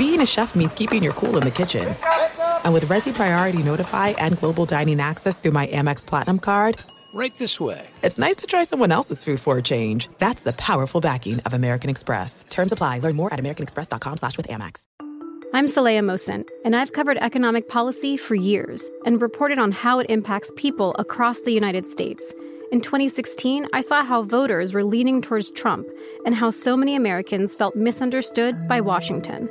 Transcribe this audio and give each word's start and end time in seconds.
being 0.00 0.22
a 0.22 0.26
chef 0.26 0.54
means 0.54 0.72
keeping 0.72 1.02
your 1.02 1.12
cool 1.12 1.36
in 1.36 1.42
the 1.42 1.50
kitchen. 1.50 1.94
And 2.64 2.72
with 2.72 2.86
Resy 2.86 3.12
Priority 3.12 3.62
Notify 3.62 4.08
and 4.16 4.38
Global 4.38 4.64
Dining 4.64 4.98
Access 4.98 5.38
through 5.38 5.50
my 5.50 5.66
Amex 5.66 6.06
Platinum 6.06 6.38
card, 6.38 6.78
Right 7.12 7.36
this 7.36 7.60
way. 7.60 7.86
it's 8.02 8.18
nice 8.18 8.36
to 8.36 8.46
try 8.46 8.62
someone 8.64 8.92
else's 8.92 9.22
food 9.22 9.40
for 9.40 9.58
a 9.58 9.62
change. 9.62 10.08
That's 10.16 10.42
the 10.42 10.54
powerful 10.54 11.02
backing 11.02 11.40
of 11.40 11.52
American 11.52 11.90
Express. 11.90 12.46
Terms 12.48 12.72
apply. 12.72 13.00
Learn 13.00 13.14
more 13.14 13.30
at 13.34 13.38
americanexpress.com 13.40 14.16
slash 14.16 14.38
with 14.38 14.48
Amex. 14.48 14.84
I'm 15.52 15.66
Saleha 15.66 16.00
Mohsin, 16.02 16.48
and 16.64 16.74
I've 16.74 16.94
covered 16.94 17.18
economic 17.18 17.68
policy 17.68 18.16
for 18.16 18.36
years 18.36 18.88
and 19.04 19.20
reported 19.20 19.58
on 19.58 19.70
how 19.70 19.98
it 19.98 20.08
impacts 20.08 20.50
people 20.56 20.94
across 20.98 21.40
the 21.40 21.52
United 21.52 21.86
States. 21.86 22.32
In 22.72 22.80
2016, 22.80 23.66
I 23.74 23.82
saw 23.82 24.02
how 24.02 24.22
voters 24.22 24.72
were 24.72 24.84
leaning 24.84 25.20
towards 25.20 25.50
Trump 25.50 25.86
and 26.24 26.34
how 26.34 26.48
so 26.50 26.74
many 26.74 26.94
Americans 26.94 27.54
felt 27.54 27.76
misunderstood 27.76 28.66
by 28.66 28.80
Washington. 28.80 29.50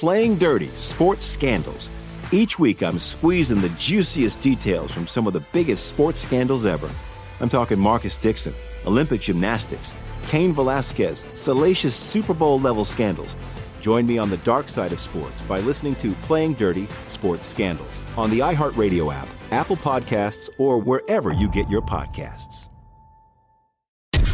Playing 0.00 0.36
Dirty 0.36 0.68
Sports 0.68 1.26
Scandals. 1.26 1.90
Each 2.32 2.58
week, 2.58 2.82
I'm 2.82 2.98
squeezing 2.98 3.60
the 3.60 3.68
juiciest 3.76 4.40
details 4.40 4.90
from 4.90 5.06
some 5.06 5.26
of 5.26 5.34
the 5.34 5.44
biggest 5.52 5.88
sports 5.88 6.18
scandals 6.18 6.64
ever. 6.64 6.90
I'm 7.38 7.50
talking 7.50 7.78
Marcus 7.78 8.16
Dixon, 8.16 8.54
Olympic 8.86 9.20
gymnastics, 9.20 9.94
Cain 10.28 10.54
Velasquez, 10.54 11.26
salacious 11.34 11.94
Super 11.94 12.32
Bowl 12.32 12.58
level 12.58 12.86
scandals. 12.86 13.36
Join 13.82 14.06
me 14.06 14.16
on 14.16 14.30
the 14.30 14.38
dark 14.38 14.70
side 14.70 14.94
of 14.94 15.00
sports 15.00 15.42
by 15.42 15.60
listening 15.60 15.94
to 15.96 16.12
Playing 16.22 16.54
Dirty 16.54 16.88
Sports 17.08 17.44
Scandals 17.46 18.02
on 18.16 18.30
the 18.30 18.38
iHeartRadio 18.38 19.12
app, 19.12 19.28
Apple 19.50 19.76
Podcasts, 19.76 20.48
or 20.56 20.78
wherever 20.78 21.30
you 21.30 21.46
get 21.50 21.68
your 21.68 21.82
podcasts. 21.82 22.68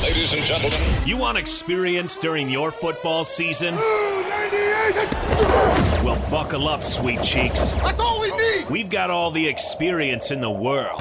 Ladies 0.00 0.33
and 0.33 0.44
gentlemen, 0.44 0.78
You 1.05 1.17
want 1.17 1.39
experience 1.39 2.17
during 2.17 2.48
your 2.50 2.70
football 2.70 3.25
season? 3.25 3.77
Well, 6.05 6.31
buckle 6.31 6.69
up, 6.69 6.83
sweet 6.83 7.23
cheeks. 7.23 7.73
that's 7.73 7.99
all 7.99 8.21
we 8.21 8.31
need. 8.31 8.69
We've 8.71 8.91
got 8.91 9.11
all 9.11 9.31
the 9.31 9.47
experience 9.49 10.31
in 10.31 10.41
the 10.41 10.51
world. 10.51 11.01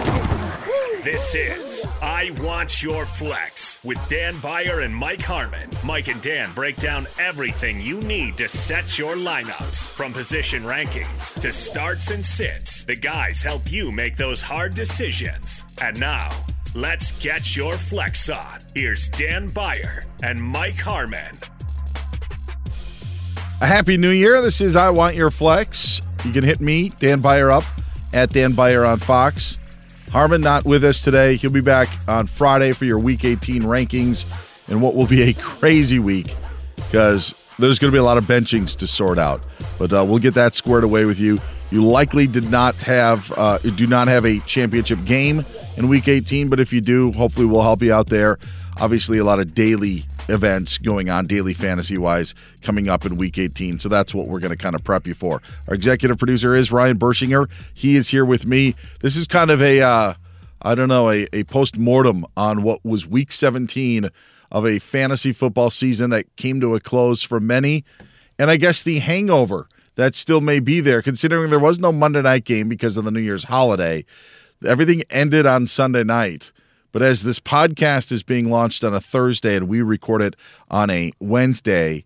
This 1.04 1.36
is 1.36 1.86
I 2.02 2.32
Want 2.40 2.82
Your 2.82 3.06
Flex 3.06 3.84
with 3.84 4.00
Dan 4.08 4.40
Beyer 4.40 4.80
and 4.80 4.96
Mike 4.96 5.22
Harmon. 5.22 5.70
Mike 5.84 6.08
and 6.08 6.20
Dan 6.24 6.52
break 6.54 6.78
down 6.78 7.06
everything 7.20 7.80
you 7.80 8.00
need 8.02 8.38
to 8.38 8.50
set 8.50 8.98
your 8.98 9.16
lineups 9.16 9.92
from 9.92 10.12
position 10.12 10.64
rankings 10.64 11.40
to 11.40 11.54
starts 11.54 12.10
and 12.10 12.26
sits. 12.26 12.84
The 12.86 12.96
guys 12.96 13.44
help 13.44 13.72
you 13.72 13.92
make 13.92 14.18
those 14.18 14.42
hard 14.42 14.74
decisions. 14.74 15.66
And 15.80 16.00
now, 16.00 16.32
let's 16.74 17.12
get 17.22 17.56
your 17.56 17.74
flex 17.78 18.28
on. 18.32 18.58
Here's 18.74 19.08
Dan 19.10 19.48
Beyer 19.54 20.02
and 20.24 20.42
Mike 20.42 20.80
Harmon. 20.80 21.30
A 23.66 23.68
happy 23.68 23.98
new 23.98 24.12
year. 24.12 24.44
This 24.44 24.62
is 24.62 24.76
I 24.76 24.92
Want 24.92 25.16
Your 25.16 25.32
Flex. 25.32 26.00
You 26.24 26.32
can 26.32 26.44
hit 26.44 26.62
me, 26.62 26.90
Dan 27.00 27.20
Beyer, 27.20 27.50
up 27.50 27.64
at 28.14 28.30
Dan 28.30 28.52
Beyer 28.54 28.86
on 28.86 29.00
Fox. 29.00 29.60
Harmon 30.12 30.42
not 30.42 30.66
with 30.66 30.84
us 30.84 31.02
today. 31.02 31.36
He'll 31.36 31.52
be 31.52 31.62
back 31.62 31.90
on 32.08 32.28
Friday 32.28 32.74
for 32.74 32.86
your 32.86 33.00
Week 33.00 33.26
18 33.26 33.64
rankings 33.64 34.26
and 34.68 34.84
what 34.84 34.94
will 34.94 35.08
be 35.08 35.24
a 35.24 35.34
crazy 35.34 35.98
week 35.98 36.36
because 36.76 37.34
there's 37.58 37.80
going 37.80 37.90
to 37.90 37.96
be 37.96 37.98
a 37.98 38.04
lot 38.04 38.20
of 38.20 38.26
benchings 38.26 38.78
to 38.78 38.86
sort 38.86 39.18
out. 39.18 39.48
But 39.80 39.92
uh, 39.92 40.06
we'll 40.08 40.20
get 40.20 40.36
that 40.36 40.54
squared 40.54 40.84
away 40.84 41.06
with 41.06 41.20
you. 41.20 41.40
You 41.72 41.84
likely 41.84 42.28
did 42.28 42.52
not 42.52 42.80
have, 42.84 43.32
uh, 43.36 43.58
do 43.58 43.88
not 43.88 44.08
have 44.08 44.28
a 44.28 44.38
championship 44.42 45.04
game 45.06 45.44
in 45.78 45.88
Week 45.88 46.08
18, 46.08 46.50
but 46.50 46.60
if 46.60 46.72
you 46.72 46.82
do, 46.82 47.12
hopefully 47.14 47.48
we'll 47.48 47.64
help 47.64 47.82
you 47.82 47.92
out 47.92 48.06
there. 48.06 48.38
Obviously, 48.80 49.18
a 49.18 49.24
lot 49.24 49.40
of 49.40 49.56
daily 49.56 50.04
events 50.30 50.78
going 50.78 51.10
on, 51.10 51.26
daily 51.26 51.54
fantasy 51.54 51.98
wise, 51.98 52.36
coming 52.62 52.90
up 52.90 53.06
in 53.06 53.16
Week 53.16 53.38
18. 53.38 53.80
So 53.80 53.90
that's 53.90 54.14
what 54.14 54.28
we're 54.28 54.40
going 54.40 54.52
to 54.52 54.58
kind 54.58 54.76
of 54.76 54.84
prep 54.84 55.08
you 55.08 55.14
for. 55.14 55.42
Our 55.68 55.76
executive 55.76 56.18
producer 56.18 56.56
is 56.56 56.72
Ryan 56.72 56.98
Burschinger. 56.98 57.50
He 57.74 57.96
is 57.96 58.10
here 58.10 58.26
with 58.26 58.46
me. 58.46 58.76
This 59.02 59.16
is 59.16 59.28
kind 59.28 59.52
of 59.52 59.62
a, 59.62 59.82
uh, 59.82 60.14
I 60.62 60.76
don't 60.76 60.90
know, 60.90 61.10
a, 61.10 61.28
a 61.34 61.44
post 61.44 61.78
mortem 61.78 62.26
on 62.36 62.64
what 62.64 62.84
was 62.84 63.06
Week 63.08 63.32
17 63.32 64.10
of 64.52 64.66
a 64.66 64.80
fantasy 64.80 65.34
football 65.34 65.70
season 65.70 66.10
that 66.12 66.36
came 66.36 66.62
to 66.62 66.76
a 66.76 66.80
close 66.80 67.22
for 67.22 67.40
many. 67.40 67.84
And 68.40 68.50
I 68.50 68.58
guess 68.58 68.84
the 68.84 69.00
hangover 69.00 69.68
that 69.96 70.16
still 70.16 70.42
may 70.42 70.60
be 70.60 70.82
there, 70.82 71.02
considering 71.02 71.50
there 71.50 71.60
was 71.60 71.80
no 71.80 71.92
Monday 71.92 72.22
night 72.22 72.44
game 72.44 72.70
because 72.70 72.98
of 72.98 73.06
the 73.06 73.12
New 73.12 73.20
Year's 73.20 73.46
holiday. 73.46 74.06
Everything 74.66 75.04
ended 75.10 75.46
on 75.46 75.66
Sunday 75.66 76.04
night. 76.04 76.52
But 76.96 77.02
as 77.02 77.24
this 77.24 77.42
podcast 77.42 78.14
is 78.14 78.24
being 78.24 78.50
launched 78.50 78.86
on 78.86 78.94
a 78.94 79.02
Thursday 79.02 79.58
and 79.58 79.68
we 79.68 79.82
record 79.82 80.22
it 80.22 80.38
on 80.72 80.90
a 80.90 81.12
Wednesday, 81.20 82.06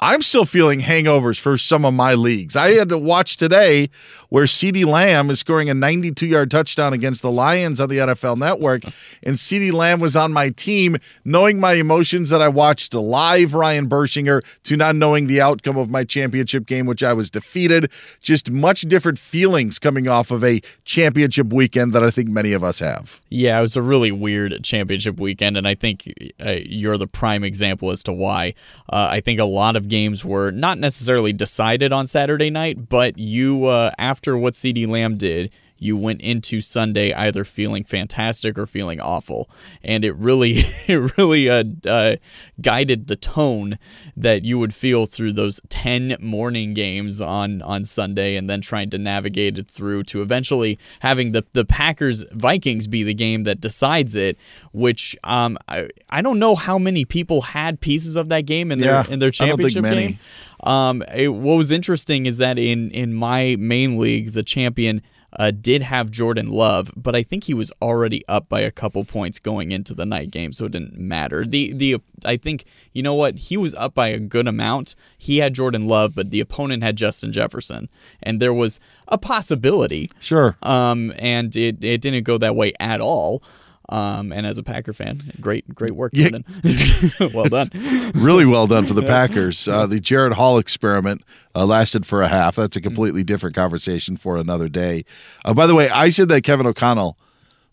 I'm 0.00 0.22
still 0.22 0.44
feeling 0.44 0.80
hangovers 0.80 1.38
for 1.38 1.56
some 1.56 1.84
of 1.84 1.94
my 1.94 2.14
leagues. 2.14 2.56
I 2.56 2.72
had 2.72 2.88
to 2.88 2.98
watch 2.98 3.36
today 3.36 3.90
where 4.34 4.46
CeeDee 4.46 4.84
Lamb 4.84 5.30
is 5.30 5.38
scoring 5.38 5.70
a 5.70 5.74
92 5.74 6.26
yard 6.26 6.50
touchdown 6.50 6.92
against 6.92 7.22
the 7.22 7.30
Lions 7.30 7.80
on 7.80 7.88
the 7.88 7.98
NFL 7.98 8.36
network. 8.36 8.82
And 9.22 9.36
CeeDee 9.36 9.72
Lamb 9.72 10.00
was 10.00 10.16
on 10.16 10.32
my 10.32 10.50
team, 10.50 10.96
knowing 11.24 11.60
my 11.60 11.74
emotions 11.74 12.30
that 12.30 12.42
I 12.42 12.48
watched 12.48 12.92
live 12.94 13.54
Ryan 13.54 13.88
Burschinger 13.88 14.42
to 14.64 14.76
not 14.76 14.96
knowing 14.96 15.28
the 15.28 15.40
outcome 15.40 15.76
of 15.76 15.88
my 15.88 16.02
championship 16.02 16.66
game, 16.66 16.86
which 16.86 17.04
I 17.04 17.12
was 17.12 17.30
defeated. 17.30 17.92
Just 18.20 18.50
much 18.50 18.80
different 18.82 19.20
feelings 19.20 19.78
coming 19.78 20.08
off 20.08 20.32
of 20.32 20.42
a 20.42 20.60
championship 20.84 21.52
weekend 21.52 21.92
that 21.92 22.02
I 22.02 22.10
think 22.10 22.28
many 22.28 22.52
of 22.54 22.64
us 22.64 22.80
have. 22.80 23.20
Yeah, 23.28 23.56
it 23.60 23.62
was 23.62 23.76
a 23.76 23.82
really 23.82 24.10
weird 24.10 24.64
championship 24.64 25.20
weekend, 25.20 25.56
and 25.56 25.68
I 25.68 25.76
think 25.76 26.12
uh, 26.44 26.56
you're 26.64 26.98
the 26.98 27.06
prime 27.06 27.44
example 27.44 27.92
as 27.92 28.02
to 28.02 28.12
why. 28.12 28.54
Uh, 28.88 29.06
I 29.12 29.20
think 29.20 29.38
a 29.38 29.44
lot 29.44 29.76
of 29.76 29.88
games 29.94 30.24
were 30.24 30.50
not 30.50 30.76
necessarily 30.76 31.32
decided 31.32 31.92
on 31.92 32.08
Saturday 32.08 32.50
night, 32.50 32.88
but 32.88 33.16
you, 33.16 33.66
uh, 33.66 33.92
after 33.96 34.36
what 34.36 34.54
CeeDee 34.54 34.88
Lamb 34.88 35.16
did, 35.16 35.52
you 35.84 35.96
went 35.96 36.20
into 36.22 36.60
Sunday 36.60 37.12
either 37.12 37.44
feeling 37.44 37.84
fantastic 37.84 38.58
or 38.58 38.66
feeling 38.66 39.00
awful, 39.00 39.48
and 39.82 40.04
it 40.04 40.14
really, 40.16 40.64
it 40.86 41.16
really 41.18 41.48
uh, 41.48 41.64
uh, 41.86 42.16
guided 42.60 43.06
the 43.06 43.16
tone 43.16 43.78
that 44.16 44.44
you 44.44 44.58
would 44.58 44.74
feel 44.74 45.06
through 45.06 45.32
those 45.32 45.60
ten 45.68 46.16
morning 46.20 46.74
games 46.74 47.20
on 47.20 47.60
on 47.62 47.84
Sunday, 47.84 48.36
and 48.36 48.48
then 48.48 48.60
trying 48.60 48.90
to 48.90 48.98
navigate 48.98 49.58
it 49.58 49.70
through 49.70 50.02
to 50.04 50.22
eventually 50.22 50.78
having 51.00 51.32
the 51.32 51.44
the 51.52 51.64
Packers 51.64 52.24
Vikings 52.32 52.86
be 52.86 53.02
the 53.02 53.14
game 53.14 53.44
that 53.44 53.60
decides 53.60 54.14
it. 54.14 54.38
Which 54.72 55.16
um, 55.22 55.56
I, 55.68 55.88
I 56.10 56.20
don't 56.22 56.38
know 56.38 56.56
how 56.56 56.78
many 56.78 57.04
people 57.04 57.42
had 57.42 57.80
pieces 57.80 58.16
of 58.16 58.28
that 58.30 58.42
game 58.42 58.72
in 58.72 58.78
Yeah, 58.80 59.02
their 59.04 59.12
in 59.12 59.18
their 59.20 59.28
I 59.38 59.46
don't 59.46 59.60
think 59.60 59.72
championship 59.72 59.84
game. 59.84 60.18
Um, 60.64 61.02
it- 61.14 61.28
what 61.28 61.56
was 61.56 61.70
interesting 61.70 62.26
is 62.26 62.38
that 62.38 62.58
in 62.58 62.90
in 62.90 63.12
my 63.14 63.56
main 63.58 63.98
league, 63.98 64.32
the 64.32 64.42
champion 64.42 65.02
uh, 65.36 65.50
did 65.50 65.82
have 65.82 66.10
Jordan 66.10 66.48
Love, 66.50 66.90
but 66.96 67.16
I 67.16 67.22
think 67.22 67.44
he 67.44 67.54
was 67.54 67.72
already 67.82 68.26
up 68.28 68.48
by 68.48 68.60
a 68.60 68.70
couple 68.70 69.04
points 69.04 69.38
going 69.38 69.72
into 69.72 69.94
the 69.94 70.06
night 70.06 70.30
game, 70.30 70.52
so 70.52 70.66
it 70.66 70.72
didn't 70.72 70.98
matter. 70.98 71.44
The 71.44 71.72
the 71.72 71.96
I 72.24 72.36
think 72.36 72.64
you 72.92 73.02
know 73.02 73.14
what 73.14 73.36
he 73.36 73.56
was 73.56 73.74
up 73.74 73.94
by 73.94 74.08
a 74.08 74.18
good 74.18 74.46
amount. 74.46 74.94
He 75.18 75.38
had 75.38 75.54
Jordan 75.54 75.86
Love, 75.88 76.14
but 76.14 76.30
the 76.30 76.40
opponent 76.40 76.82
had 76.82 76.96
Justin 76.96 77.32
Jefferson, 77.32 77.88
and 78.22 78.40
there 78.40 78.54
was 78.54 78.78
a 79.08 79.18
possibility. 79.18 80.10
Sure. 80.20 80.56
Um, 80.62 81.12
and 81.18 81.54
it 81.56 81.82
it 81.82 82.00
didn't 82.00 82.24
go 82.24 82.38
that 82.38 82.56
way 82.56 82.72
at 82.78 83.00
all. 83.00 83.42
Um, 83.90 84.32
and 84.32 84.46
as 84.46 84.56
a 84.56 84.62
Packer 84.62 84.92
fan, 84.94 85.32
great, 85.40 85.72
great 85.74 85.92
work, 85.92 86.12
Yeah. 86.14 86.30
Well 87.34 87.44
done. 87.50 87.68
really 88.14 88.46
well 88.46 88.66
done 88.66 88.86
for 88.86 88.94
the 88.94 89.02
Packers. 89.06 89.68
Uh, 89.68 89.86
the 89.86 90.00
Jaren 90.00 90.32
Hall 90.32 90.56
experiment 90.58 91.22
uh, 91.54 91.66
lasted 91.66 92.06
for 92.06 92.22
a 92.22 92.28
half. 92.28 92.56
That's 92.56 92.76
a 92.76 92.80
completely 92.80 93.22
different 93.24 93.54
conversation 93.54 94.16
for 94.16 94.36
another 94.36 94.68
day. 94.68 95.04
Uh, 95.44 95.52
by 95.54 95.66
the 95.66 95.74
way, 95.74 95.90
I 95.90 96.08
said 96.08 96.28
that 96.30 96.42
Kevin 96.42 96.66
O'Connell 96.66 97.18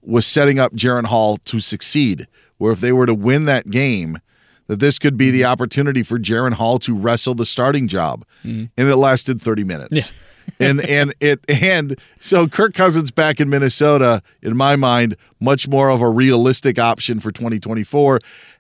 was 0.02 0.26
setting 0.28 0.60
up 0.60 0.74
Jaren 0.74 1.06
Hall 1.06 1.38
to 1.46 1.60
succeed, 1.60 2.28
where 2.58 2.72
if 2.74 2.82
they 2.82 2.92
were 2.92 3.06
to 3.06 3.14
win 3.14 3.44
that 3.46 3.70
game, 3.70 4.20
that 4.68 4.80
this 4.80 5.00
could 5.00 5.16
be 5.18 5.32
the 5.32 5.46
opportunity 5.46 6.04
for 6.04 6.18
Jaren 6.20 6.54
Hall 6.54 6.80
to 6.80 6.94
wrestle 6.94 7.36
the 7.36 7.46
starting 7.46 7.88
job, 7.88 8.26
and 8.44 8.70
it 8.78 8.96
lasted 8.96 9.42
thirty 9.42 9.64
minutes. 9.64 10.12
And 10.60 10.84
and 10.86 11.14
it 11.20 11.44
and 11.48 11.98
so 12.20 12.48
Kirk 12.48 12.74
Cousins 12.74 13.12
back 13.12 13.40
in 13.40 13.50
Minnesota, 13.50 14.22
in 14.42 14.56
my 14.56 14.76
mind, 14.76 15.16
much 15.40 15.68
more 15.68 15.90
of 15.90 16.02
a 16.02 16.10
realistic 16.10 16.78
option 16.80 17.20
for 17.20 17.32
2024. 17.32 18.20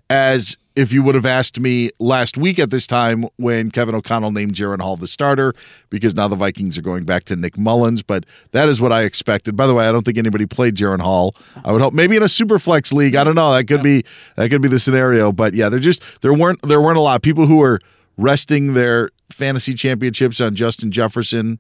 As 0.09 0.57
if 0.75 0.91
you 0.91 1.03
would 1.03 1.15
have 1.15 1.25
asked 1.25 1.59
me 1.59 1.89
last 1.99 2.37
week 2.37 2.59
at 2.59 2.69
this 2.69 2.87
time 2.87 3.25
when 3.37 3.71
Kevin 3.71 3.95
O'Connell 3.95 4.31
named 4.31 4.53
Jaren 4.53 4.81
Hall 4.81 4.97
the 4.97 5.07
starter, 5.07 5.53
because 5.89 6.15
now 6.15 6.27
the 6.27 6.35
Vikings 6.35 6.77
are 6.77 6.81
going 6.81 7.03
back 7.03 7.23
to 7.25 7.35
Nick 7.35 7.57
Mullens. 7.57 8.01
But 8.01 8.25
that 8.51 8.69
is 8.69 8.81
what 8.81 8.91
I 8.91 9.03
expected. 9.03 9.55
By 9.55 9.67
the 9.67 9.73
way, 9.73 9.87
I 9.87 9.91
don't 9.91 10.03
think 10.03 10.17
anybody 10.17 10.45
played 10.45 10.75
Jaren 10.75 11.01
Hall. 11.01 11.35
I 11.63 11.71
would 11.71 11.81
hope 11.81 11.93
maybe 11.93 12.15
in 12.15 12.23
a 12.23 12.29
super 12.29 12.59
flex 12.59 12.91
league. 12.91 13.15
I 13.15 13.23
don't 13.23 13.35
know. 13.35 13.53
That 13.53 13.65
could 13.65 13.83
be 13.83 14.03
that 14.35 14.49
could 14.49 14.61
be 14.61 14.67
the 14.67 14.79
scenario. 14.79 15.31
But 15.31 15.53
yeah, 15.53 15.69
there 15.69 15.79
just 15.79 16.01
there 16.21 16.33
weren't 16.33 16.61
there 16.61 16.81
weren't 16.81 16.97
a 16.97 17.01
lot 17.01 17.15
of 17.15 17.21
people 17.21 17.45
who 17.45 17.57
were 17.57 17.79
resting 18.17 18.73
their 18.73 19.09
fantasy 19.31 19.73
championships 19.73 20.39
on 20.41 20.55
Justin 20.55 20.91
Jefferson 20.91 21.59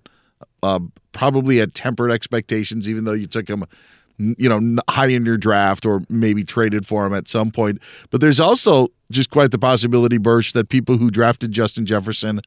uh, 0.63 0.79
probably 1.11 1.57
had 1.57 1.73
tempered 1.73 2.11
expectations, 2.11 2.87
even 2.87 3.03
though 3.03 3.13
you 3.13 3.27
took 3.27 3.47
him, 3.47 3.65
you 4.17 4.47
know, 4.47 4.81
high 4.89 5.07
in 5.07 5.25
your 5.25 5.37
draft 5.37 5.85
or 5.85 6.01
maybe 6.09 6.43
traded 6.43 6.85
for 6.85 7.05
him 7.05 7.13
at 7.13 7.27
some 7.27 7.51
point. 7.51 7.79
But 8.09 8.21
there's 8.21 8.39
also 8.39 8.89
just 9.09 9.29
quite 9.29 9.51
the 9.51 9.59
possibility, 9.59 10.17
Bursch, 10.17 10.53
that 10.53 10.69
people 10.69 10.97
who 10.97 11.09
drafted 11.09 11.51
Justin 11.51 11.85
Jefferson 11.85 12.41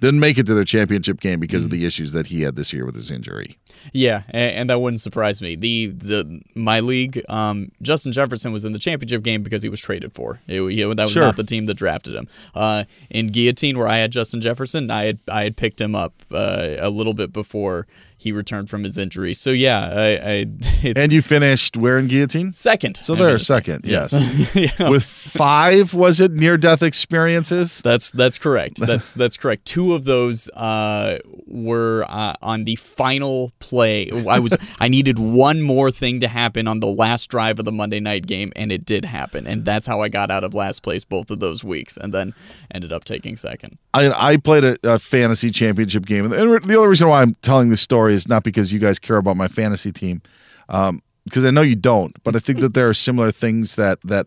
didn't 0.00 0.20
make 0.20 0.38
it 0.38 0.46
to 0.46 0.54
their 0.54 0.64
championship 0.64 1.20
game 1.20 1.38
because 1.40 1.64
of 1.64 1.70
the 1.70 1.84
issues 1.84 2.12
that 2.12 2.26
he 2.28 2.42
had 2.42 2.56
this 2.56 2.72
year 2.72 2.84
with 2.84 2.94
his 2.94 3.10
injury. 3.10 3.58
Yeah, 3.92 4.22
and, 4.28 4.56
and 4.56 4.70
that 4.70 4.80
wouldn't 4.80 5.00
surprise 5.00 5.40
me. 5.40 5.56
The 5.56 5.88
the 5.88 6.40
my 6.54 6.80
league, 6.80 7.22
um, 7.28 7.70
Justin 7.82 8.12
Jefferson 8.12 8.52
was 8.52 8.64
in 8.64 8.72
the 8.72 8.78
championship 8.78 9.22
game 9.22 9.42
because 9.42 9.62
he 9.62 9.68
was 9.68 9.80
traded 9.80 10.12
for. 10.14 10.40
It, 10.46 10.60
you 10.60 10.88
know, 10.88 10.94
that 10.94 11.04
was 11.04 11.12
Sure. 11.12 11.22
not 11.22 11.36
the 11.36 11.44
team 11.44 11.66
that 11.66 11.74
drafted 11.74 12.14
him. 12.14 12.28
Uh, 12.54 12.84
in 13.10 13.28
Guillotine, 13.28 13.78
where 13.78 13.88
I 13.88 13.98
had 13.98 14.10
Justin 14.10 14.40
Jefferson, 14.40 14.90
I 14.90 15.04
had 15.04 15.18
I 15.28 15.44
had 15.44 15.56
picked 15.56 15.80
him 15.80 15.94
up 15.94 16.22
uh, 16.30 16.76
a 16.78 16.90
little 16.90 17.14
bit 17.14 17.32
before 17.32 17.86
he 18.20 18.32
returned 18.32 18.68
from 18.68 18.84
his 18.84 18.98
injury. 18.98 19.32
So 19.32 19.50
yeah, 19.50 19.88
I, 19.88 20.08
I 20.08 20.46
it's 20.82 21.00
And 21.00 21.10
you 21.10 21.22
finished 21.22 21.74
where 21.74 21.98
in 21.98 22.06
guillotine? 22.06 22.52
second. 22.52 22.98
So 22.98 23.14
there, 23.14 23.38
second, 23.38 23.86
yes. 23.86 24.12
Yeah. 24.54 24.90
With 24.90 25.04
five, 25.04 25.94
was 25.94 26.20
it 26.20 26.32
near 26.32 26.58
death 26.58 26.82
experiences? 26.82 27.80
That's 27.82 28.10
that's 28.10 28.36
correct. 28.36 28.78
That's 28.90 29.12
that's 29.14 29.38
correct. 29.38 29.64
Two 29.64 29.94
of 29.94 30.04
those 30.04 30.50
uh, 30.50 31.18
were 31.46 32.04
uh, 32.08 32.34
on 32.42 32.64
the 32.64 32.76
final 32.76 33.52
play. 33.58 34.10
I 34.28 34.38
was 34.38 34.54
I 34.78 34.88
needed 34.88 35.18
one 35.18 35.62
more 35.62 35.90
thing 35.90 36.20
to 36.20 36.28
happen 36.28 36.68
on 36.68 36.80
the 36.80 36.88
last 36.88 37.28
drive 37.30 37.58
of 37.58 37.64
the 37.64 37.72
Monday 37.72 38.00
night 38.00 38.26
game, 38.26 38.50
and 38.54 38.70
it 38.70 38.84
did 38.84 39.06
happen, 39.06 39.46
and 39.46 39.64
that's 39.64 39.86
how 39.86 40.02
I 40.02 40.08
got 40.10 40.30
out 40.30 40.44
of 40.44 40.52
last 40.54 40.82
place 40.82 41.04
both 41.04 41.30
of 41.30 41.40
those 41.40 41.64
weeks, 41.64 41.96
and 41.96 42.12
then 42.12 42.34
ended 42.74 42.92
up 42.92 43.04
taking 43.04 43.36
second. 43.36 43.78
I, 43.92 44.32
I 44.32 44.36
played 44.36 44.64
a, 44.64 44.76
a 44.84 44.98
fantasy 44.98 45.50
championship 45.50 46.06
game, 46.06 46.24
and 46.24 46.32
the 46.32 46.36
the 46.36 46.74
only 46.76 46.88
reason 46.88 47.08
why 47.08 47.22
I'm 47.22 47.34
telling 47.42 47.70
this 47.70 47.80
story 47.80 48.14
is 48.14 48.28
not 48.28 48.44
because 48.44 48.72
you 48.72 48.78
guys 48.78 48.98
care 48.98 49.16
about 49.16 49.36
my 49.36 49.48
fantasy 49.48 49.90
team, 49.92 50.22
um, 50.68 51.02
because 51.24 51.44
I 51.44 51.50
know 51.50 51.62
you 51.62 51.76
don't. 51.76 52.20
But 52.22 52.36
I 52.36 52.38
think 52.38 52.60
that 52.60 52.74
there 52.74 52.88
are 52.88 52.94
similar 52.94 53.32
things 53.32 53.74
that 53.74 54.00
that 54.02 54.26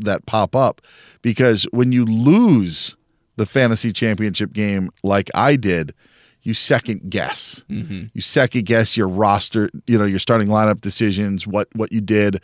that 0.00 0.26
pop 0.26 0.56
up 0.56 0.82
because 1.22 1.64
when 1.70 1.92
you 1.92 2.04
lose 2.04 2.96
the 3.36 3.46
fantasy 3.46 3.92
championship 3.92 4.52
game 4.52 4.90
like 5.02 5.30
I 5.34 5.56
did, 5.56 5.94
you 6.42 6.54
second 6.54 7.10
guess. 7.10 7.64
You 8.14 8.20
second 8.20 8.66
guess 8.66 8.96
your 8.96 9.08
roster, 9.08 9.70
you 9.86 9.96
know, 9.98 10.04
your 10.04 10.18
starting 10.18 10.48
lineup 10.48 10.80
decisions, 10.80 11.46
what 11.46 11.68
what 11.74 11.92
you 11.92 12.00
did. 12.00 12.40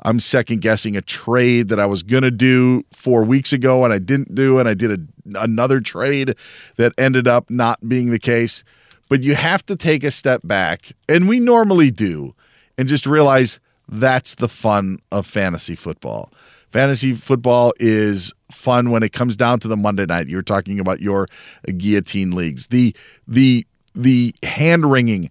I'm 0.00 0.18
second 0.18 0.60
guessing 0.60 0.96
a 0.96 1.00
trade 1.00 1.68
that 1.68 1.78
I 1.78 1.86
was 1.86 2.02
going 2.02 2.24
to 2.24 2.30
do 2.30 2.84
4 2.92 3.22
weeks 3.24 3.52
ago 3.52 3.84
and 3.84 3.92
I 3.92 3.98
didn't 3.98 4.34
do 4.34 4.58
and 4.58 4.68
I 4.68 4.74
did 4.74 4.90
a, 4.90 4.98
another 5.24 5.80
trade 5.80 6.36
that 6.76 6.92
ended 6.98 7.28
up 7.28 7.50
not 7.50 7.88
being 7.88 8.10
the 8.10 8.18
case. 8.18 8.64
But 9.08 9.22
you 9.22 9.34
have 9.34 9.64
to 9.66 9.76
take 9.76 10.02
a 10.02 10.10
step 10.10 10.40
back 10.44 10.92
and 11.08 11.28
we 11.28 11.38
normally 11.40 11.90
do 11.90 12.34
and 12.78 12.88
just 12.88 13.06
realize 13.06 13.60
that's 13.88 14.36
the 14.36 14.48
fun 14.48 14.98
of 15.12 15.26
fantasy 15.26 15.76
football. 15.76 16.30
Fantasy 16.72 17.12
football 17.12 17.72
is 17.78 18.32
fun 18.50 18.90
when 18.90 19.02
it 19.02 19.12
comes 19.12 19.36
down 19.36 19.60
to 19.60 19.68
the 19.68 19.76
Monday 19.76 20.06
night. 20.06 20.28
You're 20.28 20.42
talking 20.42 20.80
about 20.80 21.00
your 21.00 21.28
guillotine 21.76 22.32
leagues. 22.32 22.66
The 22.68 22.96
the 23.28 23.66
the 23.94 24.34
hand 24.42 24.90
wringing. 24.90 25.30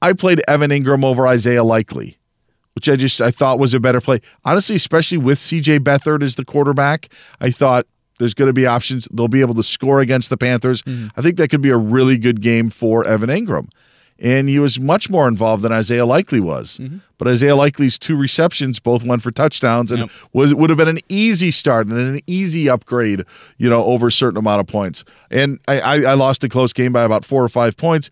I 0.00 0.12
played 0.12 0.42
Evan 0.46 0.70
Engram 0.70 1.04
over 1.04 1.26
Isaiah 1.26 1.64
Likely, 1.64 2.18
which 2.74 2.88
I 2.88 2.94
just 2.94 3.20
I 3.20 3.32
thought 3.32 3.58
was 3.58 3.74
a 3.74 3.80
better 3.80 4.00
play. 4.00 4.20
Honestly, 4.44 4.76
especially 4.76 5.18
with 5.18 5.38
CJ 5.38 5.80
Beathard 5.80 6.22
as 6.22 6.36
the 6.36 6.44
quarterback, 6.44 7.08
I 7.40 7.50
thought 7.50 7.86
there's 8.18 8.34
going 8.34 8.46
to 8.48 8.52
be 8.52 8.66
options. 8.66 9.08
They'll 9.12 9.28
be 9.28 9.40
able 9.40 9.54
to 9.54 9.62
score 9.62 10.00
against 10.00 10.30
the 10.30 10.36
Panthers. 10.36 10.82
Mm-hmm. 10.82 11.08
I 11.16 11.22
think 11.22 11.36
that 11.36 11.48
could 11.48 11.60
be 11.60 11.70
a 11.70 11.76
really 11.76 12.16
good 12.18 12.40
game 12.40 12.70
for 12.70 13.04
Evan 13.06 13.30
Engram. 13.30 13.68
And 14.18 14.48
he 14.48 14.58
was 14.58 14.80
much 14.80 15.10
more 15.10 15.28
involved 15.28 15.62
than 15.62 15.72
Isaiah 15.72 16.06
Likely 16.06 16.40
was. 16.40 16.78
Mm-hmm. 16.78 16.98
But 17.18 17.28
Isaiah 17.28 17.54
Likely's 17.54 17.98
two 17.98 18.16
receptions 18.16 18.78
both 18.78 19.02
went 19.04 19.22
for 19.22 19.30
touchdowns 19.30 19.90
and 19.90 20.00
Yep. 20.02 20.10
was 20.32 20.54
would 20.54 20.70
have 20.70 20.78
been 20.78 20.88
an 20.88 21.00
easy 21.10 21.50
start 21.50 21.86
and 21.86 21.98
an 21.98 22.20
easy 22.26 22.68
upgrade, 22.68 23.24
you 23.58 23.68
know, 23.68 23.84
over 23.84 24.06
a 24.06 24.12
certain 24.12 24.38
amount 24.38 24.60
of 24.60 24.66
points. 24.66 25.04
And 25.30 25.58
I, 25.68 25.80
I, 25.80 25.94
I 26.02 26.14
lost 26.14 26.42
a 26.44 26.48
close 26.48 26.72
game 26.72 26.92
by 26.92 27.04
about 27.04 27.26
four 27.26 27.44
or 27.44 27.48
five 27.50 27.76
points. 27.76 28.08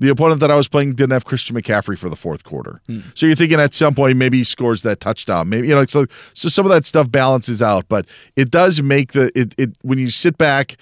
The 0.00 0.08
opponent 0.08 0.40
that 0.40 0.50
I 0.50 0.54
was 0.54 0.66
playing 0.66 0.94
didn't 0.94 1.12
have 1.12 1.26
Christian 1.26 1.54
McCaffrey 1.54 1.96
for 1.96 2.08
the 2.08 2.16
fourth 2.16 2.42
quarter. 2.42 2.80
So 3.14 3.26
you're 3.26 3.36
thinking 3.36 3.60
at 3.60 3.74
some 3.74 3.94
point 3.94 4.16
maybe 4.16 4.38
he 4.38 4.44
scores 4.44 4.82
that 4.82 4.98
touchdown. 4.98 5.50
Maybe 5.50 5.68
you 5.68 5.74
know, 5.74 5.84
so 5.84 6.06
so 6.32 6.48
some 6.48 6.64
of 6.64 6.70
that 6.70 6.86
stuff 6.86 7.10
balances 7.10 7.60
out, 7.60 7.86
but 7.88 8.06
it 8.34 8.50
does 8.50 8.82
make 8.82 9.12
the 9.12 9.30
it 9.38 9.54
it 9.58 9.76
when 9.82 9.98
you 9.98 10.10
sit 10.10 10.38
back 10.38 10.76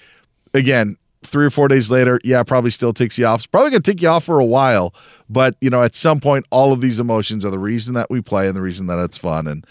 again 0.53 0.95
three 1.23 1.45
or 1.45 1.49
four 1.49 1.67
days 1.67 1.91
later, 1.91 2.19
yeah, 2.23 2.41
probably 2.43 2.71
still 2.71 2.93
takes 2.93 3.17
you 3.17 3.25
off. 3.25 3.41
It's 3.41 3.45
probably 3.45 3.71
gonna 3.71 3.81
take 3.81 4.01
you 4.01 4.07
off 4.07 4.23
for 4.23 4.39
a 4.39 4.45
while, 4.45 4.93
but 5.29 5.55
you 5.59 5.69
know, 5.69 5.83
at 5.83 5.95
some 5.95 6.21
point, 6.21 6.45
all 6.49 6.71
of 6.71 6.79
these 6.79 6.97
emotions 6.97 7.43
are 7.43 7.51
the 7.51 7.59
reason 7.59 7.93
that 7.95 8.09
we 8.09 8.21
play 8.21 8.47
and 8.47 8.55
the 8.55 8.61
reason 8.61 8.87
that 8.87 8.99
it's 8.99 9.17
fun. 9.17 9.47
And 9.47 9.67